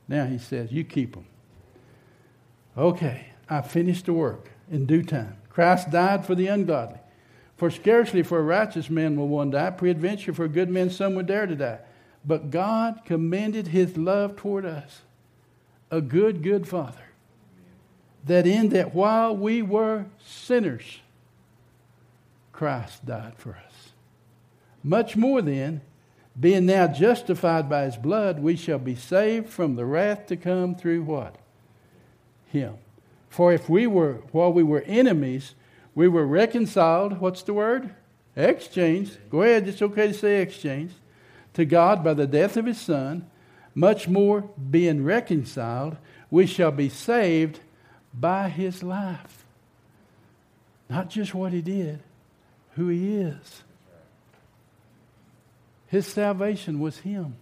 Now 0.09 0.27
he 0.27 0.39
says, 0.39 0.73
You 0.73 0.85
keep 0.85 1.15
them. 1.15 1.27
Okay, 2.77 3.27
I 3.49 3.63
finished 3.63 4.07
the 4.07 4.13
work 4.13 4.51
in 4.71 4.87
due 4.87 5.03
time. 5.03 5.37
Christ 5.49 5.91
died 5.91 6.27
for 6.27 6.35
the 6.35 6.49
ungodly. 6.49 6.99
For 7.57 7.71
scarcely 7.71 8.23
for 8.23 8.39
a 8.39 8.43
righteous 8.43 8.91
man 8.91 9.17
will 9.17 9.29
one 9.29 9.51
die, 9.51 9.71
peradventure 9.71 10.33
for 10.33 10.45
a 10.45 10.49
good 10.49 10.69
man 10.69 10.91
some 10.91 11.15
would 11.15 11.27
dare 11.27 11.47
to 11.47 11.55
die. 11.55 11.79
But 12.25 12.51
God 12.51 13.03
commended 13.05 13.69
his 13.69 13.97
love 13.97 14.37
toward 14.37 14.65
us, 14.65 15.03
a 15.91 16.01
good, 16.01 16.43
good 16.43 16.67
Father, 16.67 17.05
that 18.25 18.47
in 18.47 18.71
that 18.71 18.95
while 18.95 19.37
we 19.37 19.63
were 19.63 20.07
sinners, 20.25 20.99
Christ 22.53 23.05
died 23.07 23.35
for 23.37 23.51
us. 23.51 23.93
Much 24.83 25.17
more 25.17 25.43
then, 25.43 25.83
being 26.39 26.67
now 26.67 26.87
justified 26.87 27.69
by 27.69 27.85
his 27.85 27.97
blood, 27.97 28.41
we 28.41 28.57
shall 28.57 28.79
be 28.79 28.95
saved 28.95 29.49
from 29.49 29.77
the 29.77 29.85
wrath 29.85 30.27
to 30.27 30.37
come 30.37 30.75
through 30.75 31.03
what? 31.03 31.37
him. 32.53 32.75
For 33.29 33.53
if 33.53 33.69
we 33.69 33.87
were, 33.87 34.23
while 34.31 34.53
we 34.53 34.63
were 34.63 34.83
enemies, 34.83 35.55
we 35.95 36.07
were 36.07 36.27
reconciled, 36.27 37.19
what's 37.19 37.43
the 37.43 37.55
word? 37.55 37.95
Exchanged. 38.37 39.19
Go 39.31 39.43
ahead, 39.43 39.67
it's 39.67 39.83
okay 39.83 40.09
to 40.09 40.15
say 40.15 40.43
exchanged. 40.43 40.95
To 41.55 41.65
God 41.65 42.05
by 42.05 42.15
the 42.15 42.27
death 42.27 42.57
of 42.57 42.67
his 42.67 42.81
Son, 42.81 43.29
much 43.75 44.07
more 44.07 44.43
being 44.71 45.03
reconciled, 45.03 45.97
we 46.31 46.47
shall 46.47 46.71
be 46.71 46.89
saved 46.89 47.61
by 48.15 48.49
his 48.49 48.83
life. 48.83 49.45
Not 50.89 51.09
just 51.09 51.35
what 51.35 51.53
he 51.53 51.63
did, 51.63 52.01
who 52.77 52.89
he 52.89 53.17
is. 53.17 53.63
His 55.93 56.07
salvation 56.07 56.81
was 56.81 57.01
him. 57.01 57.37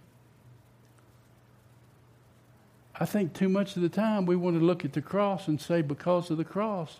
I 2.99 3.05
think 3.05 3.31
too 3.33 3.47
much 3.47 3.77
of 3.77 3.81
the 3.81 3.87
time 3.87 4.25
we 4.25 4.35
want 4.35 4.59
to 4.59 4.65
look 4.65 4.83
at 4.83 4.91
the 4.91 5.01
cross 5.01 5.47
and 5.47 5.59
say, 5.59 5.81
because 5.81 6.29
of 6.29 6.37
the 6.37 6.43
cross, 6.43 6.99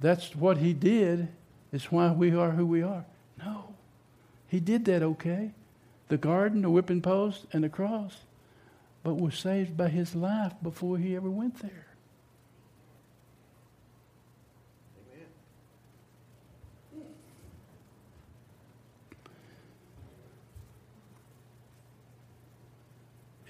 that's 0.00 0.34
what 0.34 0.56
he 0.56 0.72
did, 0.72 1.28
it's 1.70 1.92
why 1.92 2.12
we 2.12 2.34
are 2.34 2.52
who 2.52 2.64
we 2.64 2.82
are. 2.82 3.04
No. 3.36 3.74
He 4.46 4.58
did 4.58 4.86
that 4.86 5.02
okay. 5.02 5.50
The 6.08 6.16
garden, 6.16 6.62
the 6.62 6.70
whipping 6.70 7.02
post, 7.02 7.44
and 7.52 7.62
the 7.62 7.68
cross. 7.68 8.16
But 9.02 9.20
was 9.20 9.36
saved 9.36 9.76
by 9.76 9.90
his 9.90 10.14
life 10.14 10.54
before 10.62 10.96
he 10.96 11.14
ever 11.14 11.28
went 11.28 11.60
there. 11.60 11.87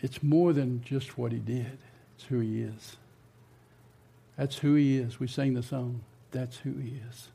It's 0.02 0.22
more 0.22 0.52
than 0.52 0.82
just 0.82 1.18
what 1.18 1.32
he 1.32 1.38
did, 1.38 1.78
it's 2.16 2.24
who 2.24 2.40
he 2.40 2.62
is. 2.62 2.96
That's 4.36 4.58
who 4.58 4.74
he 4.74 4.98
is. 4.98 5.18
We 5.18 5.26
sang 5.26 5.54
the 5.54 5.62
song. 5.62 6.02
That's 6.30 6.58
who 6.58 6.74
he 6.74 7.00
is. 7.08 7.28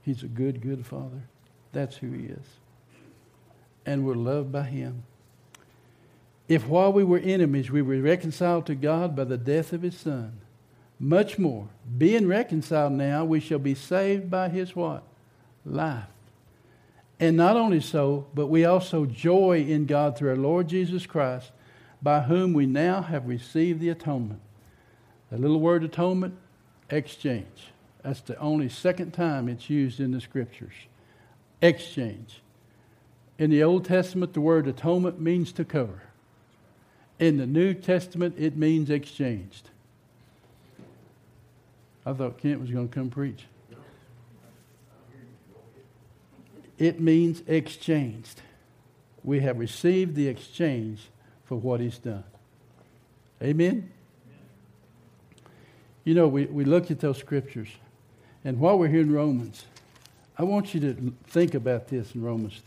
He's 0.00 0.22
a 0.22 0.28
good, 0.28 0.62
good 0.62 0.86
father. 0.86 1.22
That's 1.72 1.96
who 1.96 2.10
he 2.12 2.24
is. 2.24 2.46
And 3.84 4.06
we're 4.06 4.14
loved 4.14 4.50
by 4.50 4.62
him. 4.62 5.04
If 6.48 6.66
while 6.66 6.92
we 6.92 7.04
were 7.04 7.18
enemies, 7.18 7.70
we 7.70 7.82
were 7.82 8.00
reconciled 8.00 8.66
to 8.66 8.74
God 8.74 9.14
by 9.14 9.24
the 9.24 9.36
death 9.36 9.72
of 9.72 9.82
his 9.82 9.96
son, 9.96 10.40
much 10.98 11.38
more, 11.38 11.68
being 11.98 12.28
reconciled 12.28 12.92
now, 12.92 13.24
we 13.24 13.40
shall 13.40 13.58
be 13.58 13.74
saved 13.74 14.30
by 14.30 14.48
his 14.48 14.76
what? 14.76 15.02
Life. 15.64 16.04
And 17.18 17.36
not 17.36 17.56
only 17.56 17.80
so, 17.80 18.26
but 18.34 18.46
we 18.46 18.64
also 18.64 19.04
joy 19.04 19.64
in 19.66 19.86
God 19.86 20.16
through 20.16 20.30
our 20.30 20.36
Lord 20.36 20.68
Jesus 20.68 21.06
Christ 21.06 21.52
by 22.02 22.20
whom 22.20 22.52
we 22.52 22.66
now 22.66 23.02
have 23.02 23.28
received 23.28 23.80
the 23.80 23.88
atonement. 23.88 24.40
The 25.30 25.38
little 25.38 25.60
word 25.60 25.84
atonement, 25.84 26.34
exchange. 26.90 27.72
That's 28.02 28.20
the 28.20 28.38
only 28.38 28.68
second 28.68 29.12
time 29.12 29.48
it's 29.48 29.70
used 29.70 30.00
in 30.00 30.10
the 30.10 30.20
scriptures. 30.20 30.74
Exchange. 31.60 32.42
In 33.38 33.50
the 33.50 33.62
Old 33.62 33.84
Testament, 33.84 34.34
the 34.34 34.40
word 34.40 34.66
atonement 34.66 35.20
means 35.20 35.52
to 35.52 35.64
cover. 35.64 36.02
In 37.18 37.36
the 37.36 37.46
New 37.46 37.72
Testament, 37.72 38.34
it 38.36 38.56
means 38.56 38.90
exchanged. 38.90 39.70
I 42.04 42.12
thought 42.12 42.38
Kent 42.38 42.60
was 42.60 42.70
going 42.70 42.88
to 42.88 42.94
come 42.94 43.10
preach. 43.10 43.44
It 46.78 47.00
means 47.00 47.42
exchanged. 47.46 48.42
We 49.22 49.38
have 49.40 49.60
received 49.60 50.16
the 50.16 50.26
exchange 50.26 51.08
for 51.52 51.56
what 51.56 51.80
he's 51.80 51.98
done. 51.98 52.24
Amen? 53.42 53.90
You 56.02 56.14
know, 56.14 56.26
we, 56.26 56.46
we 56.46 56.64
look 56.64 56.90
at 56.90 56.98
those 57.00 57.18
scriptures, 57.18 57.68
and 58.42 58.58
while 58.58 58.78
we're 58.78 58.88
here 58.88 59.02
in 59.02 59.12
Romans, 59.12 59.66
I 60.38 60.44
want 60.44 60.72
you 60.72 60.80
to 60.80 61.12
think 61.26 61.52
about 61.52 61.88
this 61.88 62.14
in 62.14 62.22
Romans 62.22 62.62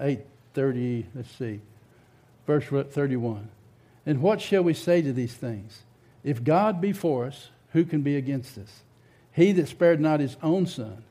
8 0.00 0.18
30, 0.52 1.06
let's 1.14 1.30
see, 1.30 1.60
verse 2.44 2.64
31. 2.64 3.48
And 4.04 4.20
what 4.20 4.40
shall 4.40 4.64
we 4.64 4.74
say 4.74 5.00
to 5.00 5.12
these 5.12 5.34
things? 5.34 5.82
If 6.24 6.42
God 6.42 6.80
be 6.80 6.92
for 6.92 7.24
us, 7.24 7.50
who 7.72 7.84
can 7.84 8.00
be 8.00 8.16
against 8.16 8.58
us? 8.58 8.82
He 9.30 9.52
that 9.52 9.68
spared 9.68 10.00
not 10.00 10.18
his 10.18 10.36
own 10.42 10.66
son, 10.66 11.04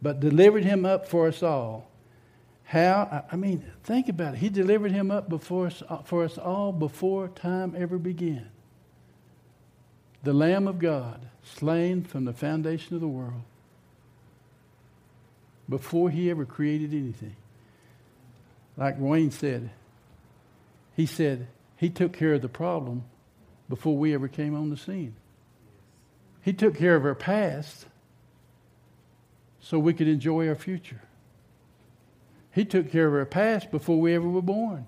but 0.00 0.18
delivered 0.18 0.64
him 0.64 0.86
up 0.86 1.06
for 1.06 1.28
us 1.28 1.42
all. 1.42 1.90
How? 2.74 3.24
I 3.30 3.36
mean, 3.36 3.64
think 3.84 4.08
about 4.08 4.34
it. 4.34 4.38
He 4.38 4.48
delivered 4.48 4.90
him 4.90 5.12
up 5.12 5.28
before 5.28 5.68
us, 5.68 5.80
uh, 5.88 5.98
for 5.98 6.24
us 6.24 6.38
all 6.38 6.72
before 6.72 7.28
time 7.28 7.72
ever 7.78 7.98
began. 7.98 8.48
The 10.24 10.32
Lamb 10.32 10.66
of 10.66 10.80
God, 10.80 11.24
slain 11.44 12.02
from 12.02 12.24
the 12.24 12.32
foundation 12.32 12.96
of 12.96 13.00
the 13.00 13.06
world, 13.06 13.42
before 15.68 16.10
he 16.10 16.28
ever 16.30 16.44
created 16.44 16.92
anything. 16.92 17.36
Like 18.76 18.96
Wayne 18.98 19.30
said, 19.30 19.70
he 20.96 21.06
said 21.06 21.46
he 21.76 21.90
took 21.90 22.12
care 22.12 22.34
of 22.34 22.42
the 22.42 22.48
problem 22.48 23.04
before 23.68 23.96
we 23.96 24.12
ever 24.14 24.26
came 24.26 24.56
on 24.56 24.70
the 24.70 24.76
scene. 24.76 25.14
He 26.42 26.52
took 26.52 26.76
care 26.76 26.96
of 26.96 27.04
our 27.04 27.14
past 27.14 27.86
so 29.60 29.78
we 29.78 29.94
could 29.94 30.08
enjoy 30.08 30.48
our 30.48 30.56
future. 30.56 31.02
He 32.54 32.64
took 32.64 32.92
care 32.92 33.08
of 33.08 33.14
our 33.14 33.24
past 33.24 33.72
before 33.72 34.00
we 34.00 34.14
ever 34.14 34.28
were 34.28 34.40
born 34.40 34.86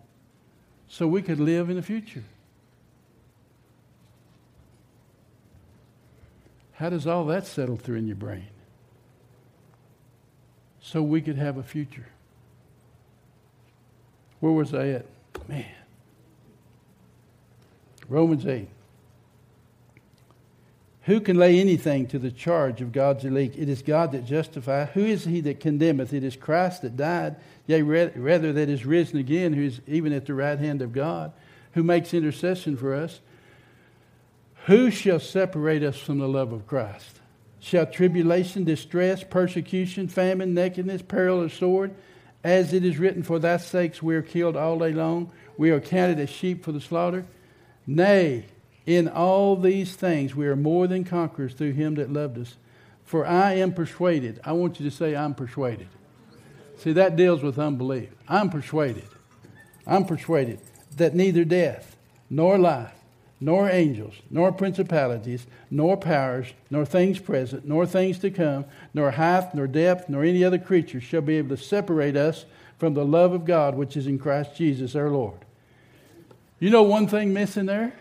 so 0.87 1.09
we 1.09 1.21
could 1.21 1.41
live 1.41 1.69
in 1.69 1.75
the 1.75 1.83
future. 1.83 2.23
How 6.75 6.91
does 6.91 7.09
all 7.09 7.25
that 7.25 7.45
settle 7.45 7.77
through 7.77 7.97
in 7.97 8.07
your 8.07 8.17
brain? 8.17 8.51
So 10.81 11.03
we 11.03 11.21
could 11.21 11.37
have 11.39 11.57
a 11.57 11.63
future. 11.65 12.07
Where 14.39 14.53
was 14.53 14.73
I 14.73 14.89
at? 14.89 15.07
Man. 15.49 15.65
Romans 18.09 18.47
8. 18.47 18.69
Who 21.07 21.21
can 21.21 21.37
lay 21.39 21.61
anything 21.61 22.09
to 22.09 22.19
the 22.19 22.33
charge 22.33 22.81
of 22.81 22.91
God's 22.91 23.25
elect? 23.25 23.55
It 23.57 23.69
is 23.69 23.81
God 23.81 24.11
that 24.11 24.27
justifies. 24.27 24.89
Who 24.95 25.05
is 25.05 25.25
he 25.25 25.41
that 25.43 25.61
condemneth? 25.61 26.13
It 26.13 26.25
is 26.25 26.35
Christ 26.35 26.83
that 26.83 26.97
died, 26.97 27.37
yea, 27.69 27.83
rather 27.83 28.53
that 28.53 28.69
is 28.69 28.85
risen 28.85 29.19
again, 29.19 29.53
who 29.53 29.63
is 29.63 29.81
even 29.87 30.13
at 30.13 30.27
the 30.27 30.35
right 30.35 30.59
hand 30.59 30.83
of 30.83 30.93
God, 30.93 31.33
who 31.75 31.85
makes 31.85 32.13
intercession 32.13 32.77
for 32.77 32.93
us. 32.93 33.21
Who 34.67 34.91
shall 34.91 35.21
separate 35.21 35.85
us 35.85 35.97
from 35.97 36.19
the 36.19 36.29
love 36.29 36.53
of 36.53 36.67
Christ? 36.67 37.21
Shall 37.61 37.87
tribulation, 37.87 38.65
distress, 38.65 39.23
persecution, 39.23 40.09
famine, 40.09 40.55
nakedness, 40.55 41.03
peril, 41.03 41.41
or 41.41 41.49
sword? 41.49 41.95
As 42.43 42.73
it 42.73 42.85
is 42.85 42.99
written, 42.99 43.23
For 43.23 43.39
thy 43.39 43.59
sakes 43.59 44.03
we 44.03 44.17
are 44.17 44.23
killed 44.23 44.57
all 44.57 44.81
day 44.81 44.93
long. 44.93 45.31
We 45.57 45.71
are 45.71 45.81
counted 45.81 46.19
as 46.19 46.31
sheep 46.31 46.65
for 46.65 46.73
the 46.73 46.81
slaughter. 46.81 47.27
Nay, 47.87 48.47
in 48.87 49.09
all 49.09 49.57
these 49.57 49.97
things, 49.97 50.35
we 50.35 50.47
are 50.47 50.57
more 50.57 50.87
than 50.87 51.05
conquerors 51.05 51.55
through 51.55 51.73
him 51.73 51.97
that 51.97 52.13
loved 52.13 52.39
us. 52.39 52.57
For 53.05 53.27
I 53.27 53.55
am 53.55 53.73
persuaded. 53.73 54.41
I 54.45 54.53
want 54.53 54.81
you 54.81 54.89
to 54.89 54.97
say, 54.97 55.15
I'm 55.15 55.35
persuaded. 55.35 55.89
See, 56.79 56.93
that 56.93 57.17
deals 57.17 57.43
with 57.43 57.59
unbelief. 57.59 58.11
I'm 58.29 58.49
persuaded. 58.49 59.09
I'm 59.87 60.05
persuaded 60.05 60.61
that 60.97 61.15
neither 61.15 61.45
death, 61.45 61.97
nor 62.31 62.59
life, 62.59 62.93
nor 63.41 63.69
angels, 63.69 64.15
nor 64.31 64.51
principalities, 64.51 65.47
nor 65.71 65.97
powers, 65.97 66.53
nor 66.71 66.85
things 66.85 67.19
present, 67.19 67.67
nor 67.67 67.87
things 67.87 68.19
to 68.21 68.31
come, 68.31 68.65
nor 68.95 69.13
height, 69.13 69.55
nor 69.55 69.67
depth, 69.67 70.09
nor 70.09 70.25
any 70.25 70.43
other 70.43 70.59
creature 70.59 71.01
shall 71.01 71.21
be 71.21 71.37
able 71.37 71.57
to 71.57 71.63
separate 71.63 72.17
us 72.17 72.45
from 72.79 72.95
the 72.95 73.05
love 73.05 73.33
of 73.33 73.45
God 73.45 73.75
which 73.75 73.97
is 73.97 74.07
in 74.07 74.19
Christ 74.19 74.57
Jesus 74.57 74.95
our 74.97 75.11
Lord. 75.11 75.45
You 76.59 76.71
know 76.71 76.83
one 76.83 77.07
thing 77.07 77.33
missing 77.33 77.67
there? 77.67 77.93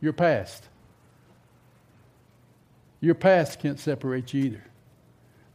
Your 0.00 0.12
past. 0.12 0.64
Your 3.00 3.14
past 3.14 3.60
can't 3.60 3.78
separate 3.78 4.32
you 4.32 4.44
either. 4.44 4.64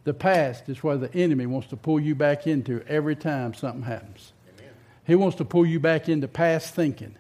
The 0.04 0.14
past 0.14 0.68
is 0.70 0.84
where 0.84 0.98
the 0.98 1.14
enemy 1.14 1.46
wants 1.46 1.68
to 1.70 1.76
pull 1.76 2.00
you 2.00 2.16
back 2.16 2.48
into 2.48 2.84
every 2.88 3.16
time 3.16 3.54
something 3.54 3.84
happens. 3.84 4.34
Amen. 4.58 4.74
He 5.06 5.16
wants 5.16 5.38
to 5.38 5.46
pull 5.46 5.66
you 5.66 5.80
back 5.80 6.10
into 6.10 6.28
past 6.28 6.74
thinking. 6.74 7.16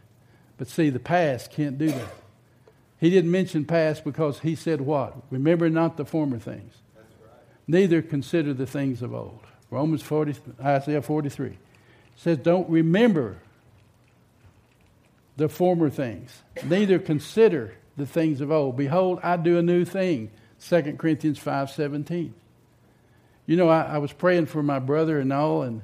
But 0.58 0.68
see, 0.68 0.90
the 0.90 1.00
past 1.00 1.52
can't 1.52 1.78
do 1.78 1.88
that. 1.88 2.14
He 3.00 3.10
didn't 3.10 3.32
mention 3.32 3.66
past 3.66 4.04
because 4.04 4.40
he 4.40 4.56
said 4.56 4.82
what? 4.82 5.16
Remember 5.32 5.70
not 5.70 5.98
the 5.98 6.06
former 6.06 6.38
things. 6.38 6.74
Right. 6.96 7.06
Neither 7.68 8.02
consider 8.02 8.54
the 8.54 8.68
things 8.68 9.02
of 9.02 9.14
old. 9.14 9.42
Romans 9.72 10.04
40, 10.04 10.36
Isaiah 10.64 11.02
43 11.02 11.58
says, 12.16 12.38
Don't 12.38 12.70
remember 12.70 13.38
the 15.38 15.50
former 15.50 15.90
things, 15.90 16.42
neither 16.66 17.00
consider 17.00 17.74
the 17.98 18.06
things 18.06 18.42
of 18.42 18.52
old. 18.52 18.78
Behold, 18.78 19.20
I 19.24 19.38
do 19.38 19.58
a 19.58 19.62
new 19.62 19.86
thing. 19.86 20.32
2 20.68 20.96
Corinthians 20.98 21.40
5.17. 21.40 22.32
You 23.46 23.58
know, 23.58 23.70
I, 23.70 23.82
I 23.82 23.98
was 23.98 24.14
praying 24.14 24.46
for 24.46 24.62
my 24.62 24.80
brother 24.80 25.20
and 25.20 25.34
all 25.34 25.64
and 25.64 25.82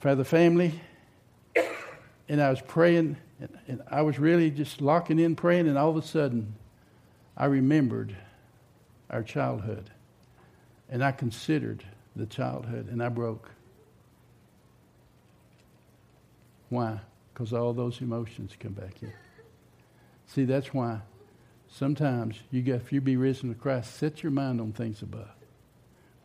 for 0.00 0.14
the 0.14 0.24
family. 0.24 0.80
And 2.28 2.40
I 2.40 2.50
was 2.50 2.60
praying, 2.60 3.16
and, 3.40 3.58
and 3.66 3.82
I 3.90 4.02
was 4.02 4.18
really 4.18 4.50
just 4.50 4.80
locking 4.80 5.18
in 5.18 5.34
praying, 5.34 5.66
and 5.66 5.76
all 5.76 5.90
of 5.90 5.96
a 5.96 6.06
sudden, 6.06 6.54
I 7.36 7.46
remembered 7.46 8.16
our 9.10 9.22
childhood. 9.24 9.90
And 10.88 11.02
I 11.02 11.10
considered 11.10 11.84
the 12.14 12.26
childhood, 12.26 12.88
and 12.88 13.02
I 13.02 13.08
broke. 13.08 13.50
Why? 16.68 17.00
Because 17.40 17.54
all 17.54 17.72
those 17.72 18.02
emotions 18.02 18.52
come 18.60 18.74
back 18.74 19.02
in. 19.02 19.10
See, 20.26 20.44
that's 20.44 20.74
why 20.74 21.00
sometimes 21.70 22.36
you 22.50 22.60
got, 22.60 22.74
if 22.74 22.92
you 22.92 23.00
be 23.00 23.16
risen 23.16 23.48
with 23.48 23.58
Christ, 23.58 23.96
set 23.96 24.22
your 24.22 24.30
mind 24.30 24.60
on 24.60 24.72
things 24.72 25.00
above, 25.00 25.30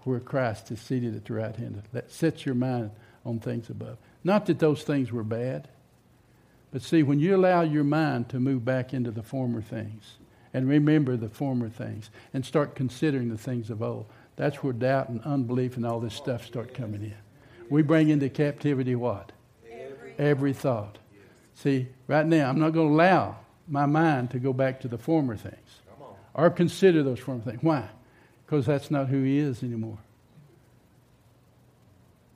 where 0.04 0.20
Christ 0.20 0.72
is 0.72 0.82
seated 0.82 1.16
at 1.16 1.24
the 1.24 1.34
right 1.34 1.56
hand. 1.56 1.82
That 1.94 2.12
sets 2.12 2.46
your 2.46 2.54
mind 2.54 2.92
on 3.26 3.40
things 3.40 3.70
above. 3.70 3.98
Not 4.26 4.46
that 4.48 4.60
those 4.60 4.84
things 4.84 5.10
were 5.10 5.24
bad, 5.24 5.70
but 6.74 6.82
see, 6.82 7.02
when 7.02 7.22
you 7.22 7.38
allow 7.38 7.62
your 7.62 7.86
mind 7.86 8.28
to 8.30 8.40
move 8.42 8.66
back 8.66 8.94
into 8.94 9.12
the 9.12 9.24
former 9.24 9.62
things 9.62 10.18
and 10.54 10.68
remember 10.68 11.16
the 11.16 11.30
former 11.30 11.70
things 11.70 12.10
and 12.34 12.46
start 12.46 12.76
considering 12.76 13.30
the 13.30 13.38
things 13.38 13.70
of 13.70 13.82
old, 13.82 14.08
that's 14.36 14.62
where 14.62 14.74
doubt 14.74 15.08
and 15.08 15.22
unbelief 15.22 15.78
and 15.78 15.86
all 15.86 16.02
this 16.02 16.14
stuff 16.14 16.46
start 16.46 16.74
coming 16.74 17.04
in. 17.04 17.16
We 17.70 17.84
bring 17.84 18.10
into 18.10 18.28
captivity 18.28 18.96
what? 18.96 19.32
Every, 19.66 20.14
Every 20.18 20.52
thought. 20.52 20.98
See, 21.56 21.88
right 22.08 22.26
now, 22.26 22.50
I'm 22.50 22.60
not 22.60 22.74
going 22.74 22.90
to 22.90 22.94
allow 22.94 23.38
my 23.68 23.86
mind 23.86 24.32
to 24.32 24.40
go 24.40 24.54
back 24.54 24.82
to 24.82 24.88
the 24.88 24.98
former 24.98 25.36
things 25.36 25.80
or 26.34 26.50
consider 26.50 27.02
those 27.02 27.20
former 27.20 27.42
things. 27.42 27.64
Why? 27.64 27.88
Because 28.46 28.66
that's 28.66 28.92
not 28.92 29.08
who 29.08 29.24
he 29.24 29.40
is 29.40 29.64
anymore. 29.64 29.98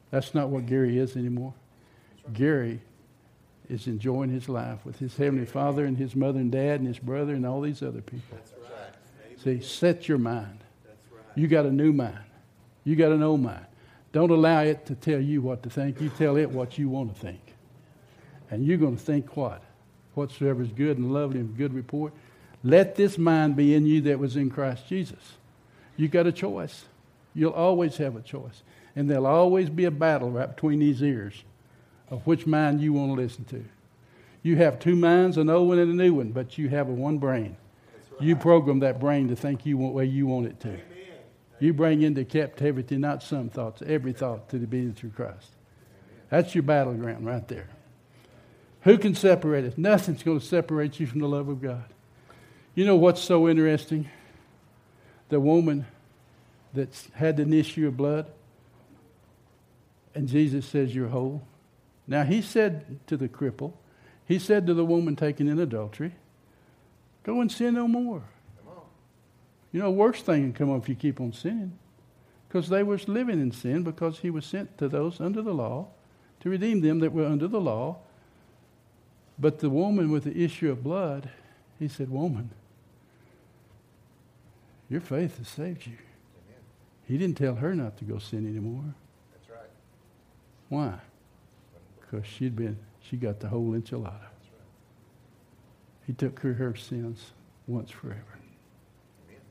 That's 0.10 0.34
not 0.34 0.49
what 0.49 0.65
Gary 0.65 0.97
is 0.97 1.15
anymore. 1.15 1.53
Gary 2.34 2.82
is 3.69 3.86
enjoying 3.86 4.32
his 4.32 4.49
life 4.49 4.84
with 4.84 4.97
his 4.97 5.15
heavenly 5.15 5.45
father 5.45 5.86
and 5.86 5.97
his 5.97 6.15
mother 6.15 6.39
and 6.39 6.51
dad 6.51 6.79
and 6.79 6.88
his 6.88 6.97
brother 6.97 7.34
and 7.34 7.45
all 7.45 7.62
these 7.62 7.84
other 7.84 8.01
people. 8.01 8.38
That's 8.38 8.51
Right. 8.51 9.39
See, 9.39 9.62
set 9.62 10.08
your 10.08 10.17
mind. 10.17 10.63
Right. 10.86 11.23
You 11.36 11.47
got 11.47 11.65
a 11.65 11.71
new 11.71 11.93
mind. 11.93 12.17
You 12.84 12.95
got 12.95 13.12
an 13.12 13.21
old 13.21 13.41
mind. 13.41 13.65
Don't 14.12 14.32
allow 14.32 14.62
it 14.62 14.88
to 14.88 14.95
tell 14.95 15.19
you 15.19 15.41
what 15.41 15.62
to 15.63 15.69
think. 15.69 16.01
You 16.01 16.10
tell 16.10 16.38
it 16.38 16.49
what 16.49 16.79
you 16.79 16.89
want 16.89 17.13
to 17.13 17.21
think. 17.21 17.48
And 18.49 18.65
you're 18.65 18.77
going 18.77 18.97
to 18.97 19.03
think 19.03 19.38
what? 19.38 19.62
Whatsoever 20.15 20.62
is 20.62 20.69
good 20.69 20.97
and 20.97 21.13
lovely 21.13 21.39
and 21.39 21.55
good 21.55 21.73
report. 21.73 22.13
Let 22.63 22.95
this 22.95 23.17
mind 23.17 23.55
be 23.55 23.73
in 23.73 23.85
you 23.85 24.01
that 24.01 24.19
was 24.19 24.35
in 24.35 24.49
Christ 24.49 24.88
Jesus. 24.88 25.33
You've 25.95 26.12
got 26.12 26.27
a 26.27 26.31
choice. 26.31 26.85
You'll 27.33 27.51
always 27.51 27.97
have 27.97 28.15
a 28.15 28.21
choice. 28.21 28.63
And 28.95 29.09
there'll 29.09 29.27
always 29.27 29.69
be 29.69 29.85
a 29.85 29.91
battle 29.91 30.31
right 30.31 30.53
between 30.53 30.79
these 30.79 31.01
ears 31.01 31.43
of 32.09 32.25
which 32.25 32.47
mind 32.47 32.81
you 32.81 32.93
want 32.93 33.15
to 33.15 33.21
listen 33.21 33.45
to. 33.45 33.63
You 34.41 34.55
have 34.57 34.79
two 34.79 34.95
minds, 34.95 35.38
an 35.38 35.49
old 35.49 35.67
one 35.67 35.79
and 35.79 35.91
a 35.91 35.95
new 35.95 36.15
one, 36.15 36.31
but 36.31 36.57
you 36.57 36.69
have 36.69 36.89
a 36.89 36.93
one 36.93 37.17
brain. 37.17 37.55
You 38.19 38.35
program 38.35 38.79
that 38.79 38.99
brain 38.99 39.29
to 39.29 39.35
think 39.35 39.65
you 39.65 39.77
want 39.77 39.93
way 39.93 40.05
you 40.05 40.27
want 40.27 40.47
it 40.47 40.59
to. 40.62 40.79
You 41.59 41.73
bring 41.73 42.01
into 42.01 42.23
captivity 42.25 42.97
not 42.97 43.21
some 43.21 43.49
thoughts, 43.49 43.81
every 43.85 44.13
thought 44.13 44.49
to 44.49 44.57
the 44.57 44.65
obedience 44.65 45.03
of 45.03 45.15
Christ. 45.15 45.51
That's 46.29 46.55
your 46.55 46.63
battleground 46.63 47.25
right 47.25 47.45
there. 47.47 47.69
Who 48.82 48.98
can 48.98 49.15
separate 49.15 49.65
us? 49.65 49.74
Nothing's 49.78 50.24
going 50.24 50.39
to 50.39 50.46
separate 50.46 51.00
you 51.00 51.08
from 51.08 51.20
the 51.20 51.28
love 51.28 51.50
of 51.50 51.62
God. 51.62 51.86
You 52.76 52.86
know 52.86 52.96
what's 52.96 53.22
so 53.22 53.50
interesting? 53.50 54.10
The 55.30 55.39
woman 55.39 55.86
that's 56.74 57.10
had 57.13 57.39
an 57.39 57.54
issue 57.54 57.88
of 57.88 57.98
blood, 57.98 58.28
and 60.15 60.28
Jesus 60.28 60.65
says, 60.65 60.96
You're 60.96 61.10
whole. 61.10 61.44
Now, 62.08 62.24
he 62.24 62.42
said 62.42 63.00
to 63.08 63.18
the 63.18 63.28
cripple, 63.28 63.74
he 64.26 64.39
said 64.39 64.65
to 64.68 64.74
the 64.74 64.86
woman 64.86 65.15
taken 65.15 65.48
in 65.48 65.60
adultery, 65.60 66.15
Go 67.24 67.42
and 67.42 67.52
sin 67.52 67.76
no 67.76 67.88
more. 67.88 68.24
You 69.72 69.80
know, 69.80 69.92
worst 69.92 70.26
thing 70.26 70.44
can 70.44 70.54
come 70.54 70.76
up 70.76 70.84
if 70.84 70.89
you 70.89 70.96
keep 70.96 71.22
on 71.22 71.34
sinning. 71.34 71.78
Because 72.48 72.70
they 72.70 72.82
was 72.82 73.08
living 73.08 73.39
in 73.39 73.52
sin 73.52 73.84
because 73.84 74.20
he 74.20 74.32
was 74.32 74.46
sent 74.46 74.78
to 74.80 74.88
those 74.88 75.22
under 75.22 75.42
the 75.42 75.54
law 75.54 75.88
to 76.39 76.50
redeem 76.50 76.82
them 76.82 77.00
that 77.00 77.13
were 77.13 77.26
under 77.26 77.48
the 77.48 77.62
law. 77.62 77.98
But 79.39 79.60
the 79.60 79.69
woman 79.69 80.12
with 80.12 80.25
the 80.25 80.43
issue 80.43 80.69
of 80.69 80.84
blood, 80.84 81.30
he 81.80 81.88
said, 81.88 82.10
Woman, 82.10 82.52
your 84.89 84.99
faith 84.99 85.38
has 85.38 85.47
saved 85.47 85.86
you. 85.86 85.93
Amen. 85.93 86.62
He 87.08 87.17
didn't 87.17 87.38
tell 87.38 87.56
her 87.56 87.73
not 87.73 87.97
to 87.97 88.04
go 88.04 88.17
sin 88.17 88.45
anymore. 88.45 88.84
That's 89.32 89.49
right. 89.49 89.69
Why? 90.67 90.95
Because 92.02 92.25
she'd 92.28 92.56
been, 92.56 92.78
she 93.02 93.15
got 93.15 93.39
the 93.39 93.47
whole 93.47 93.71
enchilada. 93.71 94.19
Right. 94.19 94.67
He 96.06 96.13
took 96.13 96.39
her 96.39 96.54
her 96.54 96.75
sins 96.75 97.32
once 97.65 97.91
forever. 97.91 98.39
Amen. 99.28 99.41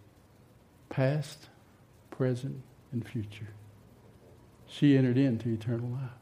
Past, 0.91 1.49
present, 2.11 2.61
and 2.93 3.07
future. 3.09 3.49
She 4.67 4.99
entered 4.99 5.17
into 5.17 5.49
eternal 5.49 5.89
life. 5.89 6.18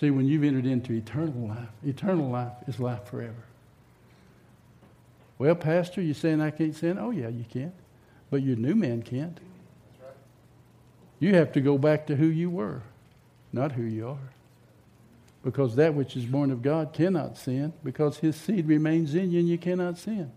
See, 0.00 0.10
when 0.10 0.26
you've 0.26 0.44
entered 0.44 0.64
into 0.64 0.94
eternal 0.94 1.48
life, 1.48 1.68
eternal 1.84 2.30
life 2.30 2.54
is 2.66 2.80
life 2.80 3.04
forever. 3.04 3.44
Well, 5.36 5.54
Pastor, 5.54 6.00
you 6.00 6.14
saying 6.14 6.40
I 6.40 6.50
can't 6.50 6.74
sin? 6.74 6.98
Oh, 6.98 7.10
yeah, 7.10 7.28
you 7.28 7.44
can. 7.44 7.72
But 8.30 8.42
your 8.42 8.56
new 8.56 8.74
man 8.74 9.02
can't. 9.02 9.38
You 11.18 11.34
have 11.34 11.52
to 11.52 11.60
go 11.60 11.76
back 11.76 12.06
to 12.06 12.16
who 12.16 12.24
you 12.24 12.48
were, 12.48 12.80
not 13.52 13.72
who 13.72 13.82
you 13.82 14.08
are. 14.08 14.32
Because 15.44 15.76
that 15.76 15.92
which 15.92 16.16
is 16.16 16.24
born 16.24 16.50
of 16.50 16.62
God 16.62 16.94
cannot 16.94 17.36
sin, 17.36 17.74
because 17.84 18.18
his 18.18 18.36
seed 18.36 18.68
remains 18.68 19.14
in 19.14 19.30
you 19.30 19.40
and 19.40 19.48
you 19.48 19.58
cannot 19.58 19.98
sin. 19.98 20.32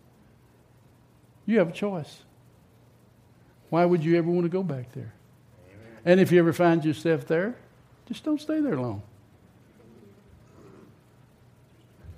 You 1.45 1.59
have 1.59 1.69
a 1.69 1.73
choice. 1.73 2.23
Why 3.69 3.85
would 3.85 4.03
you 4.03 4.17
ever 4.17 4.29
want 4.29 4.43
to 4.43 4.49
go 4.49 4.63
back 4.63 4.91
there? 4.91 5.13
Amen. 5.69 6.01
And 6.03 6.19
if 6.19 6.33
you 6.33 6.39
ever 6.39 6.51
find 6.51 6.83
yourself 6.83 7.25
there, 7.27 7.55
just 8.07 8.25
don't 8.25 8.41
stay 8.41 8.59
there 8.59 8.77
long. 8.77 9.03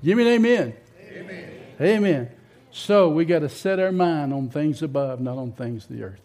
Give 0.06 0.20
me 0.20 0.28
an 0.28 0.34
amen. 0.34 0.74
Amen. 1.02 1.50
Amen. 1.82 2.30
So 2.70 3.10
we 3.10 3.26
got 3.26 3.40
to 3.40 3.50
set 3.50 3.80
our 3.80 3.92
mind 3.92 4.34
on 4.34 4.50
things 4.50 4.84
above, 4.84 5.20
not 5.20 5.40
on 5.40 5.52
things 5.52 5.86
of 5.86 5.98
the 5.98 6.04
earth. 6.04 6.22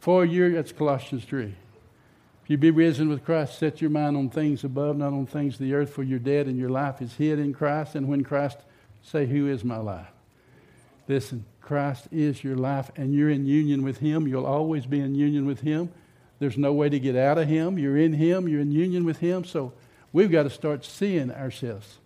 For 0.00 0.26
you, 0.26 0.52
that's 0.52 0.70
Colossians 0.70 1.24
3. 1.24 1.44
If 1.44 2.50
you 2.50 2.58
be 2.58 2.70
risen 2.70 3.08
with 3.08 3.24
Christ, 3.24 3.58
set 3.58 3.80
your 3.80 3.88
mind 3.88 4.18
on 4.18 4.28
things 4.28 4.64
above, 4.64 4.98
not 4.98 5.14
on 5.14 5.24
things 5.24 5.54
of 5.54 5.60
the 5.60 5.72
earth, 5.72 5.94
for 5.94 6.02
you're 6.02 6.18
dead 6.18 6.46
and 6.46 6.58
your 6.58 6.68
life 6.68 7.00
is 7.00 7.14
hid 7.14 7.38
in 7.38 7.54
Christ. 7.54 7.94
And 7.94 8.06
when 8.06 8.22
Christ, 8.22 8.58
say, 9.00 9.24
Who 9.24 9.48
is 9.48 9.64
my 9.64 9.78
life? 9.78 10.12
Listen, 11.08 11.46
Christ 11.62 12.08
is 12.12 12.44
your 12.44 12.56
life, 12.56 12.90
and 12.96 13.14
you're 13.14 13.30
in 13.30 13.46
union 13.46 13.82
with 13.82 13.96
Him. 13.96 14.28
You'll 14.28 14.44
always 14.44 14.84
be 14.84 15.00
in 15.00 15.14
union 15.14 15.46
with 15.46 15.60
Him. 15.60 15.90
There's 16.38 16.58
no 16.58 16.74
way 16.74 16.90
to 16.90 17.00
get 17.00 17.16
out 17.16 17.38
of 17.38 17.48
Him. 17.48 17.78
You're 17.78 17.96
in 17.96 18.12
Him, 18.12 18.46
you're 18.46 18.60
in 18.60 18.72
union 18.72 19.06
with 19.06 19.20
Him. 19.20 19.44
So 19.44 19.72
we've 20.12 20.30
got 20.30 20.42
to 20.42 20.50
start 20.50 20.84
seeing 20.84 21.30
ourselves. 21.30 21.98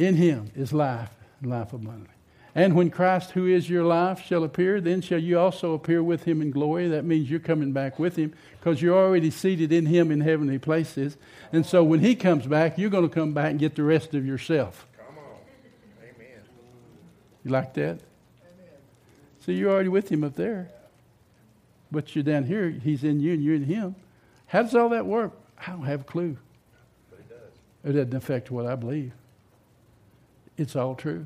In 0.00 0.16
Him 0.16 0.50
is 0.56 0.72
life, 0.72 1.10
and 1.40 1.50
life 1.50 1.72
abundantly. 1.72 2.14
And 2.54 2.74
when 2.74 2.90
Christ, 2.90 3.32
who 3.32 3.46
is 3.46 3.70
your 3.70 3.84
life, 3.84 4.24
shall 4.24 4.42
appear, 4.42 4.80
then 4.80 5.02
shall 5.02 5.18
you 5.18 5.38
also 5.38 5.74
appear 5.74 6.02
with 6.02 6.24
him 6.24 6.42
in 6.42 6.50
glory. 6.50 6.88
That 6.88 7.04
means 7.04 7.30
you're 7.30 7.38
coming 7.38 7.72
back 7.72 7.98
with 7.98 8.16
him 8.16 8.34
because 8.58 8.82
you're 8.82 8.96
already 8.96 9.30
seated 9.30 9.72
in 9.72 9.86
him 9.86 10.10
in 10.10 10.20
heavenly 10.20 10.58
places. 10.58 11.16
And 11.52 11.64
so 11.64 11.84
when 11.84 12.00
he 12.00 12.16
comes 12.16 12.46
back, 12.46 12.76
you're 12.76 12.90
going 12.90 13.08
to 13.08 13.14
come 13.14 13.32
back 13.32 13.52
and 13.52 13.60
get 13.60 13.76
the 13.76 13.84
rest 13.84 14.14
of 14.14 14.26
yourself. 14.26 14.88
Come 14.96 15.18
on. 15.18 15.38
Amen. 16.02 16.42
You 17.44 17.50
like 17.52 17.72
that? 17.74 17.82
Amen. 17.84 18.00
So 19.46 19.52
you're 19.52 19.70
already 19.70 19.88
with 19.88 20.10
him 20.10 20.24
up 20.24 20.34
there. 20.34 20.70
But 21.92 22.16
you're 22.16 22.24
down 22.24 22.44
here, 22.44 22.70
he's 22.70 23.04
in 23.04 23.20
you 23.20 23.32
and 23.32 23.44
you're 23.44 23.54
in 23.54 23.64
him. 23.64 23.94
How 24.46 24.62
does 24.62 24.74
all 24.74 24.88
that 24.88 25.06
work? 25.06 25.32
I 25.64 25.70
don't 25.70 25.84
have 25.84 26.00
a 26.00 26.04
clue. 26.04 26.36
But 27.10 27.20
it 27.20 27.28
does. 27.28 27.90
It 27.90 27.92
doesn't 27.92 28.14
affect 28.14 28.50
what 28.50 28.66
I 28.66 28.74
believe. 28.74 29.12
It's 30.60 30.76
all 30.76 30.94
true. 30.94 31.24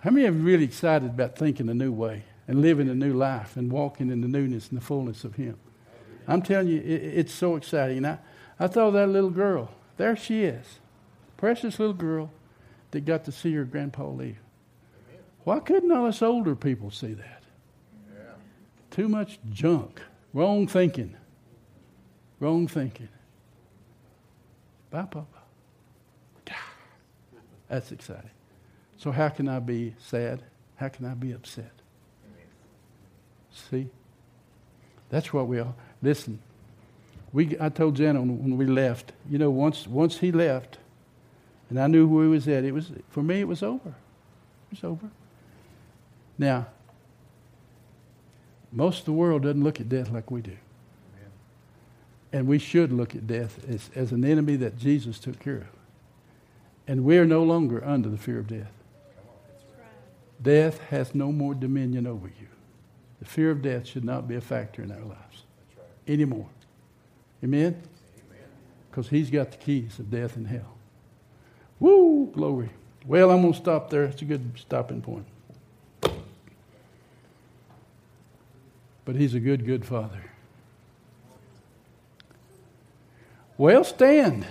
How 0.00 0.10
many 0.10 0.26
of 0.26 0.34
you 0.34 0.42
really 0.42 0.64
excited 0.64 1.10
about 1.10 1.38
thinking 1.38 1.68
a 1.68 1.74
new 1.74 1.92
way 1.92 2.24
and 2.48 2.60
living 2.60 2.88
a 2.88 2.94
new 2.96 3.12
life 3.12 3.56
and 3.56 3.70
walking 3.70 4.10
in 4.10 4.22
the 4.22 4.26
newness 4.26 4.70
and 4.70 4.80
the 4.80 4.84
fullness 4.84 5.22
of 5.22 5.36
Him? 5.36 5.56
I'm 6.26 6.42
telling 6.42 6.66
you, 6.66 6.80
it, 6.80 6.84
it's 6.84 7.32
so 7.32 7.54
exciting. 7.54 8.04
I, 8.04 8.18
I 8.58 8.66
thought 8.66 8.90
that 8.90 9.08
little 9.08 9.30
girl, 9.30 9.70
there 9.98 10.16
she 10.16 10.42
is, 10.42 10.80
precious 11.36 11.78
little 11.78 11.94
girl 11.94 12.32
that 12.90 13.04
got 13.04 13.24
to 13.26 13.32
see 13.32 13.54
her 13.54 13.64
grandpa 13.64 14.08
leave. 14.08 14.40
Why 15.44 15.60
couldn't 15.60 15.92
all 15.92 16.06
us 16.06 16.22
older 16.22 16.56
people 16.56 16.90
see 16.90 17.14
that? 17.14 17.42
Yeah. 18.12 18.32
Too 18.90 19.08
much 19.08 19.38
junk, 19.52 20.02
wrong 20.32 20.66
thinking, 20.66 21.14
wrong 22.40 22.66
thinking. 22.66 23.10
Bye, 24.90 25.02
Papa. 25.02 25.33
That's 27.68 27.92
exciting. 27.92 28.30
So, 28.96 29.10
how 29.10 29.28
can 29.28 29.48
I 29.48 29.58
be 29.58 29.94
sad? 29.98 30.42
How 30.76 30.88
can 30.88 31.06
I 31.06 31.14
be 31.14 31.32
upset? 31.32 31.72
See? 33.52 33.88
That's 35.10 35.32
what 35.32 35.46
we 35.46 35.60
all. 35.60 35.76
Listen, 36.02 36.40
we, 37.32 37.56
I 37.60 37.68
told 37.68 37.96
Jen 37.96 38.16
when 38.16 38.56
we 38.56 38.66
left, 38.66 39.12
you 39.28 39.38
know, 39.38 39.50
once, 39.50 39.86
once 39.86 40.18
he 40.18 40.32
left, 40.32 40.78
and 41.70 41.80
I 41.80 41.86
knew 41.86 42.06
where 42.06 42.24
he 42.24 42.30
was 42.30 42.46
at, 42.48 42.64
it 42.64 42.72
was, 42.72 42.92
for 43.10 43.22
me, 43.22 43.40
it 43.40 43.48
was 43.48 43.62
over. 43.62 43.88
It 43.88 44.70
was 44.70 44.84
over. 44.84 45.10
Now, 46.38 46.66
most 48.72 49.00
of 49.00 49.04
the 49.04 49.12
world 49.12 49.42
doesn't 49.42 49.62
look 49.62 49.80
at 49.80 49.88
death 49.88 50.10
like 50.10 50.30
we 50.30 50.42
do. 50.42 50.50
Amen. 50.50 51.30
And 52.32 52.46
we 52.46 52.58
should 52.58 52.92
look 52.92 53.14
at 53.14 53.26
death 53.26 53.58
as, 53.68 53.90
as 53.94 54.12
an 54.12 54.24
enemy 54.24 54.56
that 54.56 54.76
Jesus 54.76 55.18
took 55.18 55.38
care 55.38 55.58
of. 55.58 55.83
And 56.86 57.04
we 57.04 57.18
are 57.18 57.24
no 57.24 57.42
longer 57.42 57.82
under 57.84 58.08
the 58.08 58.18
fear 58.18 58.38
of 58.38 58.46
death. 58.46 58.72
Death 60.42 60.80
has 60.90 61.14
no 61.14 61.32
more 61.32 61.54
dominion 61.54 62.06
over 62.06 62.26
you. 62.26 62.48
The 63.20 63.24
fear 63.24 63.50
of 63.50 63.62
death 63.62 63.86
should 63.86 64.04
not 64.04 64.28
be 64.28 64.34
a 64.34 64.40
factor 64.40 64.82
in 64.82 64.92
our 64.92 65.00
lives 65.00 65.44
anymore. 66.06 66.48
Amen? 67.42 67.80
Because 68.90 69.08
he's 69.08 69.30
got 69.30 69.50
the 69.50 69.56
keys 69.56 69.98
of 69.98 70.10
death 70.10 70.36
and 70.36 70.46
hell. 70.46 70.76
Woo, 71.80 72.30
glory. 72.32 72.70
Well, 73.06 73.30
I'm 73.30 73.40
going 73.40 73.52
to 73.52 73.58
stop 73.58 73.90
there. 73.90 74.04
It's 74.04 74.22
a 74.22 74.24
good 74.24 74.52
stopping 74.56 75.02
point. 75.02 75.26
But 79.04 79.16
he's 79.16 79.34
a 79.34 79.40
good, 79.40 79.66
good 79.66 79.84
father. 79.84 80.30
Well, 83.56 83.84
stand. 83.84 84.46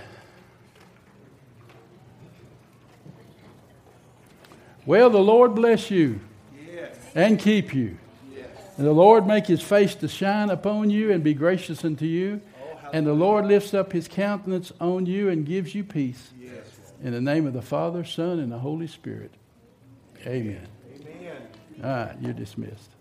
Well, 4.86 5.10
the 5.10 5.18
Lord 5.18 5.54
bless 5.54 5.90
you 5.90 6.20
yes. 6.72 6.96
and 7.14 7.38
keep 7.38 7.74
you. 7.74 7.96
Yes. 8.34 8.46
And 8.76 8.86
the 8.86 8.92
Lord 8.92 9.26
make 9.26 9.46
his 9.46 9.62
face 9.62 9.94
to 9.96 10.08
shine 10.08 10.50
upon 10.50 10.90
you 10.90 11.10
and 11.10 11.24
be 11.24 11.34
gracious 11.34 11.84
unto 11.84 12.04
you. 12.04 12.40
Oh, 12.62 12.90
and 12.92 13.06
the 13.06 13.14
Lord 13.14 13.46
lifts 13.46 13.72
up 13.72 13.92
his 13.92 14.08
countenance 14.08 14.72
on 14.80 15.06
you 15.06 15.30
and 15.30 15.46
gives 15.46 15.74
you 15.74 15.84
peace. 15.84 16.32
Yes. 16.38 16.66
In 17.02 17.12
the 17.12 17.20
name 17.20 17.46
of 17.46 17.54
the 17.54 17.62
Father, 17.62 18.04
Son, 18.04 18.38
and 18.38 18.52
the 18.52 18.58
Holy 18.58 18.86
Spirit. 18.86 19.32
Amen. 20.26 20.66
Amen. 21.00 21.48
All 21.82 21.90
right, 21.90 22.16
you're 22.20 22.32
dismissed. 22.32 22.93